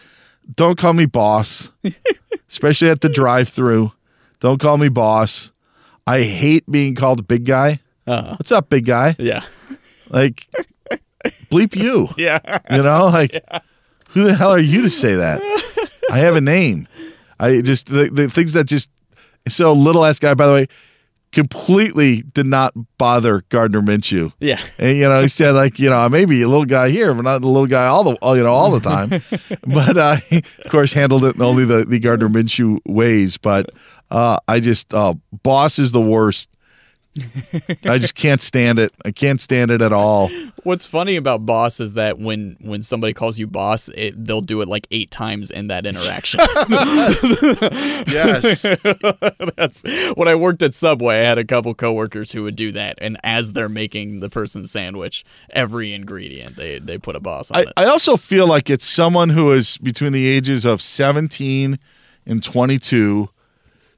Don't 0.56 0.78
call 0.78 0.94
me 0.94 1.06
boss, 1.06 1.70
especially 2.50 2.90
at 2.90 3.02
the 3.02 3.10
drive-through. 3.10 3.92
Don't 4.40 4.60
call 4.60 4.78
me 4.78 4.90
boss. 4.90 5.52
I 6.08 6.22
hate 6.22 6.70
being 6.70 6.94
called 6.96 7.28
big 7.28 7.46
guy. 7.46 7.80
Uh, 8.06 8.36
What's 8.36 8.52
up, 8.52 8.70
big 8.70 8.86
guy? 8.86 9.16
yeah, 9.18 9.44
Like, 10.10 10.48
bleep 11.50 11.76
you. 11.76 12.10
yeah. 12.18 12.60
You 12.70 12.84
know, 12.84 13.06
like 13.08 13.44
who 14.10 14.24
the 14.26 14.36
hell 14.36 14.52
are 14.52 14.60
you 14.60 14.84
to 14.84 14.90
say 14.90 15.16
that? 15.16 15.42
I 16.12 16.20
have 16.20 16.36
a 16.36 16.42
name. 16.42 16.88
I 17.40 17.62
just 17.62 17.88
the, 17.88 18.10
the 18.12 18.30
things 18.30 18.54
that 18.54 18.66
just 18.66 18.92
so 19.48 19.74
little 19.74 20.06
ass 20.06 20.20
guy. 20.20 20.36
By 20.36 20.46
the 20.46 20.54
way, 20.54 20.68
completely 21.36 22.22
did 22.22 22.46
not 22.46 22.74
bother 22.98 23.44
Gardner 23.50 23.82
Minshew. 23.82 24.32
Yeah. 24.40 24.60
And 24.80 24.98
you 24.98 25.04
know, 25.04 25.22
he 25.22 25.28
said 25.28 25.52
like, 25.52 25.78
you 25.78 25.90
know, 25.90 25.98
I 25.98 26.08
maybe 26.08 26.42
a 26.42 26.48
little 26.48 26.66
guy 26.66 26.90
here, 26.90 27.14
but 27.14 27.24
not 27.24 27.42
the 27.42 27.48
little 27.48 27.68
guy 27.68 27.86
all 27.86 28.04
the 28.04 28.16
all, 28.16 28.38
you 28.38 28.44
know 28.44 28.54
all 28.54 28.72
the 28.72 28.80
time. 28.80 29.22
but 29.68 29.98
uh, 29.98 30.16
he, 30.16 30.38
of 30.38 30.72
course, 30.72 30.94
handled 30.94 31.26
it 31.26 31.36
in 31.36 31.42
only 31.42 31.66
the 31.66 31.86
the 31.86 32.00
Gardner 32.00 32.30
Minshew 32.30 32.80
ways. 32.86 33.38
But 33.38 33.72
uh, 34.10 34.40
I 34.48 34.62
just 34.62 34.92
uh, 34.94 35.14
boss 35.44 35.78
is 35.78 35.92
the 35.92 36.02
worst. 36.02 36.50
I 37.86 37.98
just 37.98 38.16
can't 38.16 38.42
stand 38.42 38.78
it. 38.78 38.94
I 39.06 39.12
can't 39.12 39.40
stand 39.40 39.72
it 39.72 39.82
at 39.82 39.94
all. 39.94 40.30
What's 40.64 40.86
funny 40.86 41.16
about 41.16 41.46
boss 41.46 41.80
is 41.80 41.94
that 41.94 42.20
when 42.20 42.58
when 42.60 42.82
somebody 42.82 43.14
calls 43.14 43.40
you 43.40 43.48
boss, 43.48 43.90
it, 43.96 44.26
they'll 44.26 44.42
do 44.42 44.62
it 44.62 44.68
like 44.68 44.86
eight 44.92 45.12
times 45.12 45.50
in 45.50 45.68
that 45.68 45.86
interaction. 45.86 46.40
Yes. 48.08 48.62
That's 49.56 49.84
when 50.16 50.28
I 50.28 50.36
worked 50.36 50.62
at 50.64 50.74
Subway. 50.74 51.22
I 51.22 51.24
had 51.24 51.38
a 51.38 51.44
couple 51.44 51.74
coworkers 51.74 52.32
who 52.32 52.44
would 52.44 52.56
do 52.56 52.72
that, 52.72 52.98
and 53.02 53.18
as 53.24 53.54
they're 53.54 53.70
making 53.70 54.20
the 54.20 54.30
person's 54.30 54.72
sandwich, 54.72 55.26
every 55.50 55.94
ingredient 55.94 56.56
they 56.56 56.80
they 56.80 56.98
put 56.98 57.16
a 57.16 57.20
boss 57.20 57.52
on 57.52 57.58
I, 57.58 57.62
it. 57.62 57.68
I 57.78 57.86
also 57.86 58.18
feel 58.18 58.48
like 58.48 58.70
it's 58.70 58.86
someone 58.86 59.30
who 59.30 59.52
is 59.52 59.78
between 59.78 60.12
the 60.12 60.28
ages 60.28 60.66
of 60.66 60.82
17 60.82 61.80
and 62.26 62.44
22 62.44 63.30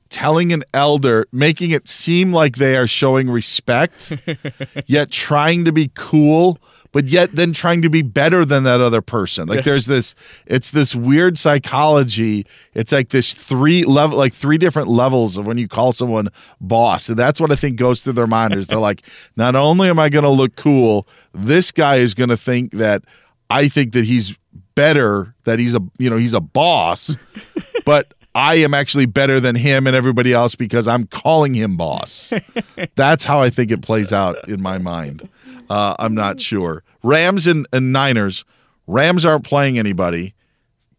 telling 0.10 0.54
an 0.54 0.64
elder, 0.74 1.28
making 1.32 1.72
it 1.72 1.88
seem 1.88 2.34
like 2.34 2.58
they 2.58 2.76
are 2.76 2.88
showing 2.88 3.30
respect, 3.30 4.14
yet 4.86 5.12
trying 5.12 5.66
to 5.66 5.72
be 5.72 5.92
cool, 5.96 6.60
but 6.92 7.06
yet 7.06 7.32
then 7.34 7.54
trying 7.54 7.82
to 7.82 7.90
be 7.90 8.02
better 8.02 8.46
than 8.46 8.64
that 8.64 8.82
other 8.82 9.02
person. 9.02 9.48
Like 9.48 9.64
there's 9.64 9.86
this, 9.86 10.16
it's 10.46 10.72
this 10.72 10.96
weird 10.96 11.38
psychology. 11.38 12.46
It's 12.74 12.92
like 12.92 13.10
this 13.10 13.34
three 13.34 13.84
level, 13.84 14.18
like 14.18 14.34
three 14.34 14.58
different 14.58 14.88
levels 14.88 15.38
of 15.38 15.46
when 15.46 15.58
you 15.58 15.68
call 15.68 15.92
someone 15.92 16.30
boss. 16.60 17.10
And 17.10 17.18
that's 17.18 17.40
what 17.40 17.52
I 17.52 17.56
think 17.56 17.78
goes 17.78 18.02
through 18.02 18.14
their 18.14 18.28
mind 18.28 18.56
is 18.56 18.68
they're 18.68 18.80
like, 18.80 19.04
not 19.36 19.56
only 19.56 19.90
am 19.90 20.00
I 20.00 20.10
going 20.10 20.24
to 20.24 20.30
look 20.32 20.56
cool, 20.56 21.08
this 21.34 21.72
guy 21.72 21.98
is 21.98 22.14
going 22.14 22.30
to 22.30 22.38
think 22.38 22.72
that 22.74 23.04
I 23.50 23.68
think 23.68 23.94
that 23.94 24.06
he's 24.06 24.36
better, 24.76 25.36
that 25.44 25.60
he's 25.60 25.76
a, 25.76 25.82
you 25.98 26.10
know, 26.10 26.18
he's 26.18 26.34
a 26.34 26.42
boss, 26.42 27.16
but 27.86 28.14
I 28.38 28.54
am 28.58 28.76
actually 28.76 29.08
better 29.08 29.40
than 29.40 29.56
him 29.56 29.88
and 29.88 29.96
everybody 29.96 30.32
else 30.32 30.54
because 30.54 30.88
I'm 30.88 31.08
calling 31.08 31.56
him 31.56 31.76
boss. 31.76 32.32
That's 32.96 33.24
how 33.24 33.42
I 33.42 33.50
think 33.50 33.72
it 33.72 33.82
plays 33.82 34.14
out 34.14 34.48
in 34.48 34.62
my 34.62 34.78
mind. 34.78 35.28
Uh, 35.72 35.96
I'm 35.98 36.14
not 36.14 36.40
sure. 36.40 36.84
Rams 37.02 37.48
and, 37.48 37.68
and 37.74 37.92
Niners. 37.92 38.46
Rams 38.86 39.26
aren't 39.26 39.44
playing 39.44 39.80
anybody. 39.80 40.36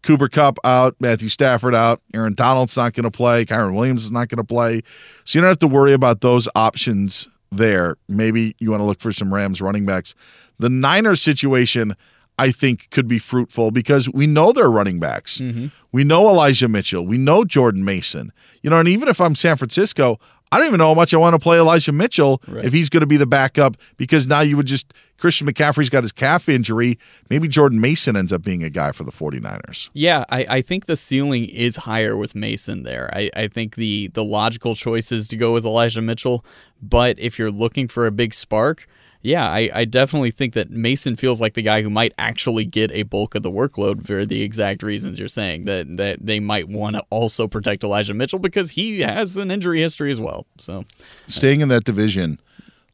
Cooper 0.03 0.29
Kupp 0.29 0.59
out, 0.65 0.97
Matthew 0.99 1.29
Stafford 1.29 1.77
out, 1.77 2.03
Aaron 2.13 2.35
Donald's 2.35 2.77
not 2.77 2.93
going 2.95 3.05
to 3.05 3.11
play, 3.11 3.45
Kyren 3.45 3.77
Williams 3.77 4.05
is 4.05 4.11
not 4.11 4.29
going 4.29 4.39
to 4.39 4.45
play. 4.45 4.83
So 5.25 5.39
you 5.39 5.41
don't 5.41 5.51
have 5.51 5.61
to 5.61 5.69
worry 5.69 5.93
about 5.93 6.23
those 6.23 6.49
options 6.57 7.29
there. 7.53 7.99
Maybe 8.09 8.57
you 8.59 8.73
want 8.73 8.81
to 8.81 8.85
look 8.85 9.01
for 9.01 9.13
some 9.13 9.33
Rams 9.33 9.61
running 9.61 9.87
backs. 9.87 10.17
The 10.59 10.69
Niners 10.69 11.23
situation, 11.23 11.95
I 12.39 12.53
think 12.53 12.91
could 12.91 13.09
be 13.09 13.19
fruitful 13.19 13.71
because 13.71 14.09
we 14.09 14.27
know 14.27 14.53
they're 14.53 14.71
running 14.71 15.01
backs. 15.01 15.39
Mm-hmm. 15.39 15.67
We 15.93 16.05
know 16.05 16.29
Elijah 16.29 16.69
Mitchell. 16.69 17.05
We 17.07 17.19
know 17.19 17.45
Jordan 17.45 17.85
Mason. 17.85 18.33
You 18.63 18.71
know, 18.71 18.79
and 18.79 18.89
even 18.89 19.09
if 19.09 19.21
I'm 19.21 19.35
San 19.35 19.57
Francisco, 19.57 20.19
I 20.51 20.59
don't 20.59 20.67
even 20.69 20.79
know 20.79 20.89
how 20.89 20.95
much 20.95 21.13
I 21.13 21.19
want 21.19 21.35
to 21.35 21.39
play 21.39 21.59
Elijah 21.59 21.93
Mitchell 21.93 22.43
if 22.49 22.73
he's 22.73 22.89
going 22.89 23.03
to 23.03 23.07
be 23.07 23.17
the 23.17 23.27
backup 23.27 23.77
because 23.97 24.27
now 24.27 24.41
you 24.41 24.57
would 24.57 24.67
just 24.67 24.95
Christian 25.19 25.47
McCaffrey's 25.47 25.91
got 25.91 26.05
his 26.05 26.13
calf 26.13 26.49
injury. 26.49 26.99
Maybe 27.29 27.49
Jordan 27.49 27.81
Mason 27.81 28.17
ends 28.17 28.33
up 28.33 28.43
being 28.43 28.65
a 28.65 28.71
guy 28.71 28.93
for 28.93 29.05
the 29.05 29.13
49ers. 29.13 29.91
Yeah, 29.93 30.25
I, 30.31 30.47
I 30.49 30.63
think 30.63 30.87
the 30.87 30.97
ceiling 30.97 31.47
is 31.47 31.77
higher 31.77 32.17
with 32.17 32.35
Mason 32.35 32.85
there. 32.85 33.11
I, 33.13 33.31
I 33.37 33.49
think 33.49 33.75
the 33.75 34.09
the 34.15 34.25
logical 34.25 34.75
choice 34.75 35.13
is 35.13 35.29
to 35.29 35.37
go 35.37 35.53
with 35.53 35.67
Elijah 35.67 36.01
Mitchell, 36.01 36.45
but 36.81 37.19
if 37.19 37.39
you're 37.39 37.51
looking 37.51 37.89
for 37.89 38.07
a 38.07 38.11
big 38.11 38.33
spark, 38.33 38.87
yeah, 39.23 39.49
I, 39.49 39.71
I 39.75 39.85
definitely 39.85 40.31
think 40.31 40.55
that 40.55 40.71
Mason 40.71 41.17
feels 41.17 41.41
like 41.41 41.55
the 41.55 41.63
guy 41.63 41.83
who 41.83 41.91
might 41.91 42.13
actually 42.19 42.65
get 42.65 42.93
a 42.93 43.03
bulk 43.03 43.35
of 43.35 43.43
the 43.43 43.51
workload 43.51 44.07
for 44.07 44.25
the 44.25 44.43
exact 44.43 44.83
reasons 44.83 45.19
you're 45.19 45.29
saying 45.29 45.65
that 45.65 45.97
that 45.97 46.19
they 46.21 46.39
might 46.39 46.69
want 46.69 46.97
to 46.97 47.03
also 47.11 47.49
protect 47.49 47.83
Elijah 47.83 48.15
Mitchell 48.15 48.39
because 48.39 48.71
he 48.71 49.01
has 49.01 49.37
an 49.37 49.51
injury 49.51 49.81
history 49.81 50.11
as 50.11 50.21
well. 50.21 50.47
So 50.59 50.85
Staying 51.27 51.63
in 51.63 51.69
that 51.69 51.85
division, 51.85 52.41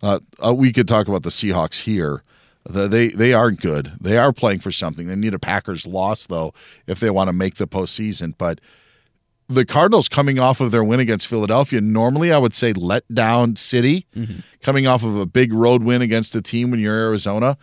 uh, 0.03 0.21
uh, 0.43 0.55
we 0.55 0.73
could 0.73 0.89
talk 0.89 1.09
about 1.09 1.25
the 1.25 1.31
Seahawks 1.31 1.81
here. 1.81 2.23
The, 2.67 2.89
they 2.89 3.09
they 3.09 3.35
aren't 3.35 3.61
good. 3.61 3.93
They 4.01 4.17
are 4.17 4.33
playing 4.33 4.61
for 4.61 4.73
something. 4.73 5.07
They 5.07 5.17
need 5.17 5.35
a 5.35 5.39
Packers 5.39 5.87
loss 5.87 6.27
though 6.27 6.55
if 6.87 7.01
they 7.01 7.11
want 7.11 7.29
to 7.29 7.33
make 7.35 7.57
the 7.57 7.67
postseason. 7.67 8.35
But 8.39 8.61
the 9.49 9.65
Cardinals 9.65 10.09
coming 10.09 10.39
off 10.39 10.61
of 10.61 10.71
their 10.71 10.85
win 10.85 11.01
against 11.01 11.27
Philadelphia, 11.27 11.81
normally 11.81 12.33
I 12.33 12.39
would 12.39 12.55
say 12.55 12.73
let 12.73 13.03
down 13.13 13.57
city, 13.57 14.07
mm-hmm. 14.17 14.41
coming 14.63 14.87
off 14.87 15.03
of 15.03 15.17
a 15.17 15.27
big 15.27 15.53
road 15.53 15.85
win 15.85 16.03
against 16.03 16.35
a 16.35 16.43
team 16.43 16.71
when 16.71 16.81
you're 16.81 16.97
Arizona. 16.97 17.59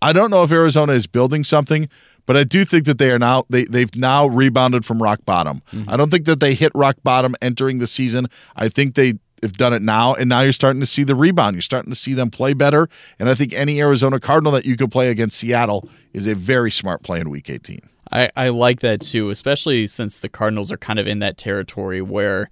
I 0.00 0.12
don't 0.12 0.30
know 0.30 0.42
if 0.42 0.52
Arizona 0.52 0.92
is 0.92 1.06
building 1.06 1.44
something, 1.44 1.88
but 2.26 2.36
I 2.36 2.44
do 2.44 2.64
think 2.64 2.84
that 2.86 2.98
they 2.98 3.10
are 3.10 3.18
now 3.18 3.44
they 3.48 3.64
they've 3.64 3.94
now 3.94 4.26
rebounded 4.26 4.84
from 4.84 5.02
rock 5.02 5.24
bottom. 5.24 5.62
Mm-hmm. 5.72 5.90
I 5.90 5.96
don't 5.96 6.10
think 6.10 6.26
that 6.26 6.40
they 6.40 6.54
hit 6.54 6.72
rock 6.74 6.96
bottom 7.02 7.34
entering 7.40 7.78
the 7.78 7.86
season. 7.86 8.28
I 8.56 8.68
think 8.68 8.94
they 8.94 9.14
have 9.42 9.54
done 9.54 9.72
it 9.72 9.82
now, 9.82 10.14
and 10.14 10.28
now 10.28 10.40
you're 10.40 10.52
starting 10.52 10.80
to 10.80 10.86
see 10.86 11.04
the 11.04 11.14
rebound. 11.14 11.54
You're 11.54 11.62
starting 11.62 11.90
to 11.90 11.96
see 11.96 12.14
them 12.14 12.30
play 12.30 12.54
better, 12.54 12.88
and 13.18 13.28
I 13.28 13.34
think 13.34 13.52
any 13.52 13.80
Arizona 13.80 14.18
Cardinal 14.18 14.52
that 14.52 14.64
you 14.64 14.76
could 14.76 14.90
play 14.90 15.08
against 15.08 15.38
Seattle 15.38 15.88
is 16.12 16.26
a 16.26 16.34
very 16.34 16.70
smart 16.70 17.02
play 17.02 17.20
in 17.20 17.30
Week 17.30 17.48
18. 17.48 17.80
I, 18.12 18.30
I 18.36 18.48
like 18.50 18.80
that 18.80 19.00
too, 19.00 19.30
especially 19.30 19.86
since 19.86 20.18
the 20.20 20.28
Cardinals 20.28 20.70
are 20.70 20.76
kind 20.76 20.98
of 20.98 21.06
in 21.06 21.18
that 21.20 21.36
territory 21.36 22.00
where 22.00 22.50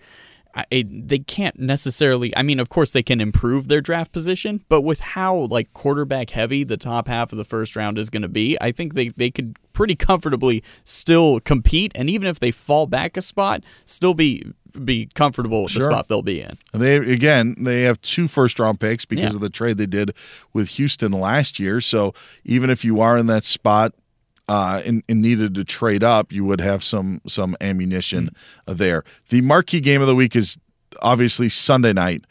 I, 0.57 0.85
they 0.89 1.19
can't 1.19 1.59
necessarily. 1.59 2.37
I 2.37 2.43
mean, 2.43 2.61
of 2.61 2.69
course, 2.69 2.93
they 2.93 3.03
can 3.03 3.21
improve 3.21 3.67
their 3.67 3.81
draft 3.81 4.13
position, 4.13 4.65
but 4.69 4.83
with 4.83 5.01
how 5.01 5.37
like 5.51 5.73
quarterback 5.75 6.31
heavy 6.31 6.63
the 6.63 6.77
top 6.77 7.09
half 7.09 7.33
of 7.33 7.39
the 7.39 7.45
first 7.45 7.75
round 7.75 7.99
is 7.99 8.09
going 8.09 8.23
to 8.23 8.29
be, 8.29 8.57
I 8.61 8.71
think 8.71 8.95
they 8.95 9.09
they 9.09 9.33
could 9.33 9.57
pretty 9.73 9.97
comfortably 9.97 10.63
still 10.85 11.41
compete, 11.41 11.91
and 11.97 12.09
even 12.09 12.29
if 12.29 12.39
they 12.39 12.53
fall 12.53 12.87
back 12.87 13.17
a 13.17 13.23
spot, 13.23 13.65
still 13.85 14.15
be 14.15 14.45
be 14.85 15.07
comfortable 15.15 15.65
with 15.65 15.75
the 15.75 15.81
spot 15.81 16.07
they'll 16.09 16.23
be 16.23 16.41
in. 16.41 16.57
And 16.73 16.81
they 16.83 16.97
again 16.99 17.57
they 17.59 17.83
have 17.83 18.01
two 18.01 18.29
first 18.29 18.61
round 18.61 18.79
picks 18.79 19.05
because 19.05 19.33
Yeah. 19.33 19.37
of 19.37 19.41
the 19.41 19.51
trade 19.51 19.77
they 19.79 19.87
did 19.87 20.15
with 20.53 20.69
Houston 20.71 21.11
last 21.11 21.59
year. 21.59 21.81
So 21.81 22.15
even 22.45 22.71
if 22.71 22.85
you 22.85 23.01
are 23.01 23.17
in 23.19 23.27
that 23.27 23.43
spot 23.45 23.93
uh, 24.49 24.83
and, 24.85 25.03
and 25.09 25.23
needed 25.23 25.55
to 25.55 25.65
trade 25.65 26.05
up, 26.05 26.33
you 26.33 26.45
would 26.45 26.61
have 26.61 26.85
some 26.85 27.21
some 27.27 27.57
ammunition 27.61 28.35
uh, 28.67 28.75
there. 28.75 29.05
The 29.31 29.41
marquee 29.41 29.81
game 29.81 30.01
of 30.01 30.07
the 30.07 30.15
week 30.15 30.37
is 30.37 30.59
obviously 31.01 31.49
Sunday 31.49 31.93
night. 31.93 32.25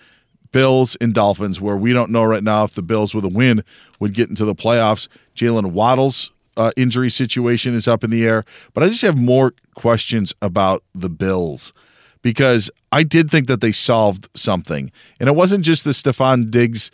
Bills 0.52 0.95
and 1.02 1.15
Dolphins, 1.15 1.60
where 1.60 1.76
we 1.76 1.93
don't 1.93 2.12
know 2.12 2.23
right 2.23 2.43
now 2.43 2.63
if 2.63 2.76
the 2.76 2.84
Bills 2.84 3.15
with 3.15 3.26
a 3.26 3.30
win 3.30 3.63
would 3.99 4.13
get 4.13 4.30
into 4.30 4.45
the 4.45 4.54
playoffs. 4.54 5.08
Jaylen 5.36 5.71
Waddle's 5.71 6.32
uh, 6.56 6.71
injury 6.78 7.10
situation 7.10 7.73
is 7.73 7.88
up 7.88 8.04
in 8.04 8.12
the 8.12 8.23
air, 8.23 8.45
but 8.76 8.84
I 8.84 8.88
just 8.89 9.02
have 9.02 9.17
more 9.17 9.56
questions 9.73 10.32
about 10.43 10.84
the 10.93 11.10
Bills 11.10 11.73
because 12.21 12.69
I 12.91 13.02
did 13.02 13.32
think 13.32 13.47
that 13.47 13.62
they 13.62 13.71
solved 13.71 14.30
something, 14.36 14.91
and 15.19 15.28
it 15.28 15.36
wasn't 15.36 15.65
just 15.65 15.86
the 15.86 15.91
Stefon 15.91 16.52
Diggs 16.52 16.91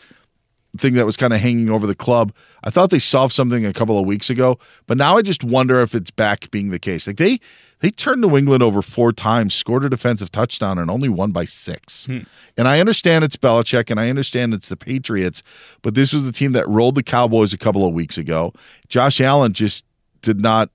thing 0.78 0.94
that 0.96 1.06
was 1.06 1.18
kind 1.18 1.34
of 1.34 1.40
hanging 1.40 1.70
over 1.70 1.88
the 1.88 1.96
club. 1.96 2.34
I 2.64 2.70
thought 2.70 2.90
they 2.90 3.00
solved 3.00 3.34
something 3.34 3.66
a 3.66 3.74
couple 3.74 3.98
of 3.98 4.06
weeks 4.06 4.30
ago, 4.30 4.60
but 4.88 4.98
now 4.98 5.18
I 5.18 5.22
just 5.22 5.44
wonder 5.44 5.82
if 5.82 5.96
it's 5.96 6.12
back 6.12 6.52
being 6.52 6.70
the 6.70 6.80
case. 6.80 7.08
Like 7.08 7.18
they 7.18 7.40
they 7.80 7.92
turned 7.92 8.22
New 8.22 8.38
England 8.38 8.62
over 8.62 8.82
four 8.82 9.14
times, 9.14 9.54
scored 9.54 9.86
a 9.86 9.90
defensive 9.90 10.32
touchdown, 10.32 10.78
and 10.78 10.92
only 10.92 11.08
won 11.08 11.32
by 11.32 11.46
six. 11.46 12.06
Hmm. 12.08 12.20
And 12.58 12.68
I 12.68 12.80
understand 12.80 13.24
it's 13.24 13.38
Belichick, 13.38 13.90
and 13.90 14.00
I 14.00 14.10
understand 14.10 14.54
it's 14.54 14.70
the 14.70 14.78
Patriots, 14.78 15.42
but 15.82 15.96
this 15.96 16.12
was 16.14 16.26
the 16.26 16.34
team 16.34 16.52
that 16.52 16.68
rolled 16.68 16.96
the 16.96 17.04
Cowboys 17.04 17.54
a 17.54 17.58
couple 17.58 17.86
of 17.86 17.94
weeks 17.94 18.18
ago. 18.18 18.54
Josh 18.90 19.22
Allen 19.22 19.54
just 19.54 19.86
did 20.22 20.42
not 20.42 20.70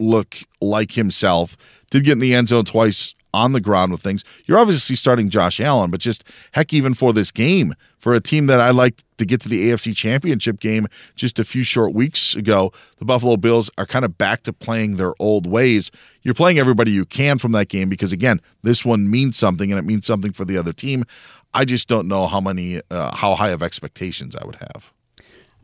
look 0.00 0.38
like 0.60 0.92
himself. 0.92 1.56
Did 1.90 2.04
get 2.04 2.12
in 2.12 2.18
the 2.20 2.34
end 2.34 2.48
zone 2.48 2.64
twice 2.64 3.14
on 3.36 3.52
the 3.52 3.60
ground 3.60 3.92
with 3.92 4.00
things. 4.00 4.24
You're 4.46 4.58
obviously 4.58 4.96
starting 4.96 5.28
Josh 5.28 5.60
Allen, 5.60 5.90
but 5.90 6.00
just 6.00 6.24
heck, 6.52 6.72
even 6.72 6.94
for 6.94 7.12
this 7.12 7.30
game, 7.30 7.74
for 7.98 8.14
a 8.14 8.20
team 8.20 8.46
that 8.46 8.60
I 8.60 8.70
liked 8.70 9.04
to 9.18 9.26
get 9.26 9.40
to 9.42 9.48
the 9.48 9.68
AFC 9.68 9.94
Championship 9.94 10.58
game 10.58 10.86
just 11.14 11.38
a 11.38 11.44
few 11.44 11.62
short 11.62 11.92
weeks 11.92 12.34
ago, 12.34 12.72
the 12.98 13.04
Buffalo 13.04 13.36
Bills 13.36 13.70
are 13.76 13.84
kind 13.84 14.04
of 14.04 14.16
back 14.16 14.42
to 14.44 14.52
playing 14.52 14.96
their 14.96 15.12
old 15.20 15.46
ways. 15.46 15.90
You're 16.22 16.34
playing 16.34 16.58
everybody 16.58 16.90
you 16.90 17.04
can 17.04 17.38
from 17.38 17.52
that 17.52 17.68
game 17.68 17.90
because, 17.90 18.12
again, 18.12 18.40
this 18.62 18.84
one 18.84 19.10
means 19.10 19.36
something 19.36 19.70
and 19.70 19.78
it 19.78 19.84
means 19.84 20.06
something 20.06 20.32
for 20.32 20.44
the 20.44 20.56
other 20.56 20.72
team. 20.72 21.04
I 21.52 21.64
just 21.64 21.88
don't 21.88 22.08
know 22.08 22.26
how 22.26 22.40
many, 22.40 22.80
uh, 22.90 23.14
how 23.14 23.34
high 23.34 23.50
of 23.50 23.62
expectations 23.62 24.34
I 24.34 24.46
would 24.46 24.56
have. 24.56 24.92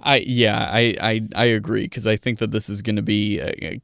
I 0.04 0.16
yeah, 0.26 0.68
I 0.70 0.96
I, 1.00 1.20
I 1.36 1.44
agree 1.44 1.84
because 1.84 2.08
I 2.08 2.16
think 2.16 2.38
that 2.38 2.50
this 2.50 2.68
is 2.68 2.82
going 2.82 2.96
to 2.96 3.02
be 3.02 3.38
a- 3.38 3.80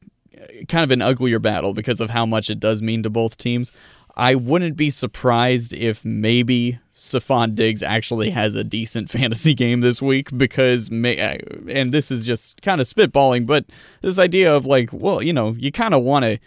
kind 0.67 0.83
of 0.83 0.91
an 0.91 1.01
uglier 1.01 1.39
battle 1.39 1.73
because 1.73 2.01
of 2.01 2.09
how 2.09 2.25
much 2.25 2.49
it 2.49 2.59
does 2.59 2.81
mean 2.81 3.03
to 3.03 3.09
both 3.09 3.37
teams. 3.37 3.71
I 4.15 4.35
wouldn't 4.35 4.75
be 4.75 4.89
surprised 4.89 5.73
if 5.73 6.03
maybe 6.03 6.79
Stefon 6.95 7.55
Diggs 7.55 7.81
actually 7.81 8.31
has 8.31 8.55
a 8.55 8.63
decent 8.63 9.09
fantasy 9.11 9.53
game 9.53 9.81
this 9.81 10.01
week 10.01 10.37
because, 10.37 10.91
may, 10.91 11.19
uh, 11.19 11.37
and 11.69 11.93
this 11.93 12.11
is 12.11 12.25
just 12.25 12.61
kind 12.61 12.81
of 12.81 12.87
spitballing, 12.87 13.45
but 13.45 13.65
this 14.01 14.19
idea 14.19 14.53
of 14.53 14.65
like, 14.65 14.89
well, 14.91 15.21
you 15.21 15.31
know, 15.31 15.55
you 15.57 15.71
kind 15.71 15.93
of 15.93 16.03
want 16.03 16.23
to 16.23 16.39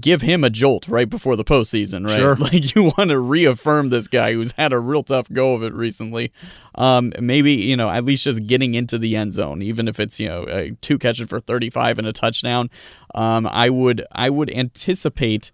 give 0.00 0.22
him 0.22 0.42
a 0.42 0.50
jolt 0.50 0.88
right 0.88 1.08
before 1.08 1.36
the 1.36 1.44
postseason, 1.44 2.06
right? 2.06 2.18
Sure. 2.18 2.36
Like 2.46 2.74
you 2.74 2.84
want 2.96 3.10
to 3.10 3.18
reaffirm 3.18 3.90
this 3.90 4.08
guy 4.08 4.32
who's 4.32 4.52
had 4.52 4.72
a 4.72 4.78
real 4.78 5.02
tough 5.02 5.28
go 5.32 5.54
of 5.54 5.62
it 5.62 5.72
recently. 5.72 6.32
Um, 6.74 7.12
maybe 7.20 7.52
you 7.52 7.76
know 7.76 7.88
at 7.90 8.04
least 8.04 8.24
just 8.24 8.46
getting 8.46 8.74
into 8.74 8.98
the 8.98 9.16
end 9.16 9.32
zone, 9.32 9.62
even 9.62 9.88
if 9.88 9.98
it's 10.00 10.18
you 10.20 10.28
know 10.28 10.44
uh, 10.44 10.68
two 10.80 10.98
catches 10.98 11.28
for 11.28 11.40
thirty 11.40 11.70
five 11.70 11.98
and 11.98 12.06
a 12.06 12.12
touchdown. 12.12 12.70
Um, 13.14 13.46
I 13.46 13.70
would 13.70 14.04
I 14.12 14.30
would 14.30 14.50
anticipate 14.50 15.50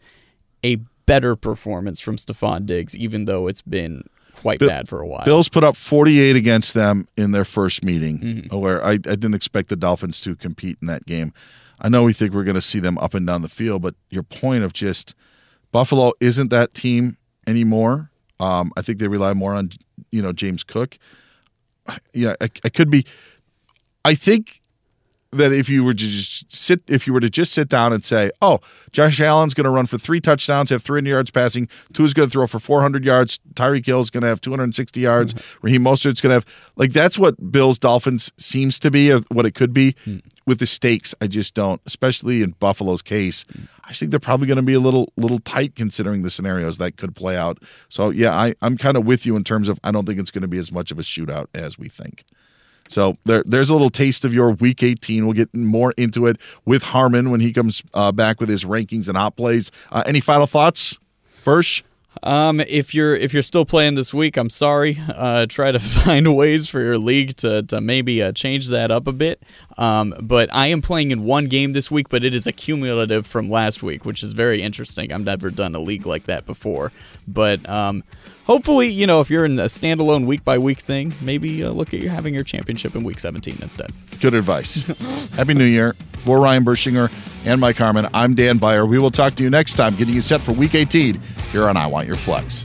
a 0.65 0.77
better 1.07 1.37
performance 1.37 2.01
from 2.01 2.17
Stefon 2.17 2.67
Diggs, 2.67 2.97
even 2.97 3.25
though 3.25 3.47
it's 3.49 3.63
been 3.63 4.03
quite 4.35 4.59
Bill- 4.59 4.69
bad 4.69 4.89
for 4.89 5.01
a 5.01 5.07
while. 5.07 5.25
Bills 5.25 5.49
put 5.49 5.65
up 5.65 5.77
48 5.77 6.37
against 6.37 6.75
them 6.75 7.09
in 7.17 7.33
their 7.33 7.45
first 7.45 7.85
meeting, 7.85 8.49
where 8.51 8.85
I, 8.85 8.93
I 8.93 8.97
didn't 8.97 9.35
expect 9.35 9.69
the 9.69 9.77
Dolphins 9.77 10.21
to 10.23 10.37
compete 10.37 10.79
in 10.81 10.87
that 10.89 11.07
game. 11.07 11.33
I 11.83 11.89
know 11.89 12.05
we 12.05 12.13
think 12.13 12.33
we're 12.33 12.45
going 12.45 12.55
to 12.55 12.63
see 12.63 12.79
them 12.79 12.97
up 12.99 13.13
and 13.13 13.27
down 13.27 13.43
the 13.43 13.49
field, 13.49 13.83
but 13.83 13.97
your 14.09 14.23
point 14.23 14.63
of 14.63 14.73
just 14.73 15.15
Buffalo 15.73 16.13
isn't 16.21 16.49
that 16.49 16.75
team 16.75 17.17
anymore. 17.47 18.11
Um, 18.39 18.73
I 18.77 18.83
think 18.83 18.99
they 18.99 19.09
rely 19.09 19.35
more 19.35 19.55
on 19.55 19.73
you 20.11 20.23
know 20.23 20.33
James 20.33 20.65
Cook. 20.65 20.99
Yeah, 22.15 22.37
I, 22.41 22.49
I 22.65 22.69
could 22.69 22.91
be. 22.91 23.05
I 24.05 24.15
think 24.15 24.61
that 25.33 25.51
if 25.53 25.69
you 25.69 25.83
were 25.83 25.95
to 25.95 26.05
just 26.05 26.53
sit, 26.55 26.83
if 26.87 27.07
you 27.07 27.13
were 27.13 27.21
to 27.21 27.31
just 27.31 27.53
sit 27.53 27.69
down 27.69 27.93
and 27.93 28.05
say, 28.05 28.31
"Oh, 28.41 28.61
Josh 28.93 29.21
Allen's 29.21 29.55
going 29.55 29.65
to 29.65 29.71
run 29.71 29.87
for 29.87 29.99
three 29.99 30.21
touchdowns, 30.21 30.71
have 30.71 30.83
300 30.83 31.09
yards 31.09 31.31
passing, 31.31 31.69
two 31.93 32.05
is 32.05 32.15
going 32.15 32.29
to 32.29 32.33
throw 32.33 32.47
for 32.47 32.61
400 32.61 33.05
yards, 33.05 33.41
Tyreek 33.55 33.87
Hill's 33.87 34.11
going 34.11 34.23
to 34.23 34.29
have 34.29 34.41
260 34.41 35.01
yards, 35.01 35.35
Raheem 35.63 35.83
Mostert's 35.83 36.21
going 36.21 36.31
to 36.31 36.35
have," 36.35 36.47
like 36.77 36.93
that's 36.93 37.19
what 37.19 37.51
Bills 37.51 37.79
Dolphins 37.79 38.31
seems 38.37 38.79
to 38.81 38.91
be, 38.91 39.11
or 39.11 39.21
what 39.31 39.47
it 39.47 39.55
could 39.55 39.73
be. 39.73 39.97
With 40.45 40.59
the 40.59 40.67
stakes, 40.67 41.15
I 41.21 41.27
just 41.29 41.55
don't, 41.55 41.81
especially 41.87 42.43
in 42.43 42.51
Buffalo's 42.59 43.03
case. 43.03 43.45
I 43.85 43.93
think 43.93 44.11
they're 44.11 44.21
probably 44.21 44.47
going 44.47 44.57
to 44.57 44.63
be 44.63 44.75
a 44.75 44.81
little 44.81 45.13
little 45.17 45.39
tight 45.39 45.75
considering 45.77 46.23
the 46.23 46.31
scenarios 46.31 46.79
that 46.79 46.97
could 46.97 47.15
play 47.15 47.37
out. 47.37 47.59
So 47.89 48.11
yeah, 48.11 48.35
I, 48.35 48.55
I'm 48.63 48.77
kind 48.77 48.97
of 48.97 49.05
with 49.07 49.27
you 49.27 49.37
in 49.37 49.45
terms 49.45 49.69
of 49.69 49.79
I 49.85 49.91
don't 49.91 50.07
think 50.07 50.19
it's 50.19 50.31
going 50.31 50.43
to 50.43 50.49
be 50.49 50.59
as 50.59 50.73
much 50.73 50.91
of 50.91 50.99
a 50.99 51.03
shootout 51.03 51.47
as 51.55 51.79
we 51.79 51.89
think. 51.89 52.25
So 52.89 53.15
there, 53.25 53.43
there's 53.47 53.71
a 53.71 53.73
little 53.73 53.91
taste 53.91 54.25
of 54.25 54.35
your 54.35 54.51
Week 54.51 54.83
18. 54.83 55.25
We'll 55.25 55.35
get 55.35 55.55
more 55.55 55.93
into 55.97 56.27
it 56.27 56.37
with 56.65 56.83
Harmon 56.83 57.31
when 57.31 57.41
he 57.41 57.53
comes 57.53 57.83
uh, 57.95 58.13
back 58.13 58.41
with 58.41 58.49
his 58.49 58.65
rankings 58.65 59.09
and 59.09 59.17
hot 59.17 59.37
plays. 59.37 59.71
Uh, 59.91 60.03
any 60.07 60.21
final 60.21 60.47
thoughts, 60.47 60.99
Bursch? 61.45 61.83
Um, 62.23 62.61
if 62.61 62.95
you're 62.95 63.17
if 63.17 63.33
you're 63.33 63.43
still 63.43 63.65
playing 63.65 63.95
this 63.95 64.13
week, 64.13 64.37
I'm 64.37 64.51
sorry. 64.51 65.01
Uh, 65.09 65.47
try 65.47 65.73
to 65.73 65.79
find 65.81 66.37
ways 66.37 66.69
for 66.69 66.81
your 66.81 66.99
league 66.99 67.37
to 67.39 67.63
to 67.65 67.81
maybe 67.81 68.23
uh, 68.23 68.33
change 68.33 68.69
that 68.69 68.91
up 68.91 69.07
a 69.07 69.13
bit. 69.13 69.43
Um, 69.79 70.15
but 70.21 70.49
I 70.53 70.67
am 70.69 70.83
playing 70.83 71.11
in 71.11 71.25
one 71.25 71.47
game 71.47 71.73
this 71.73 71.91
week, 71.91 72.09
but 72.09 72.25
it 72.25 72.35
is 72.35 72.47
a 72.47 72.53
cumulative 72.53 73.27
from 73.27 73.51
last 73.51 73.83
week, 73.83 74.05
which 74.05 74.23
is 74.23 74.33
very 74.33 74.63
interesting. 74.63 75.13
I've 75.13 75.25
never 75.25 75.51
done 75.51 75.75
a 75.75 75.81
league 75.81 76.07
like 76.07 76.25
that 76.27 76.47
before. 76.47 76.93
But 77.27 77.67
um, 77.69 78.05
hopefully, 78.47 78.89
you 78.89 79.07
know, 79.07 79.21
if 79.21 79.31
you're 79.31 79.45
in 79.45 79.59
a 79.59 79.65
standalone 79.65 80.27
week 80.27 80.45
by 80.45 80.59
week 80.59 80.81
thing, 80.81 81.15
maybe 81.21 81.65
uh, 81.65 81.71
look 81.71 81.95
at 81.95 82.03
having 82.03 82.35
your 82.35 82.45
championship 82.45 82.95
in 82.95 83.05
week 83.05 83.21
17 83.21 83.59
instead. 83.63 83.91
Good 84.21 84.35
advice. 84.35 84.83
Happy 85.37 85.55
New 85.55 85.65
Year. 85.65 85.95
For 86.25 86.41
Ryan 86.41 86.65
Burschinger 86.65 87.13
and 87.45 87.61
Mike 87.61 87.79
Harmon, 87.79 88.07
I'm 88.15 88.37
Dan 88.37 88.59
Beyer. 88.59 88.87
We 88.87 89.01
will 89.01 89.11
talk 89.11 89.35
to 89.37 89.43
you 89.43 89.51
next 89.51 89.75
time, 89.75 89.97
getting 89.97 90.15
you 90.15 90.23
set 90.23 90.41
for 90.41 90.53
week 90.53 90.77
18 90.77 91.21
here 91.51 91.69
on 91.69 91.77
I 91.77 91.89
Want 91.89 92.07
Your 92.07 92.15
Flex. 92.15 92.65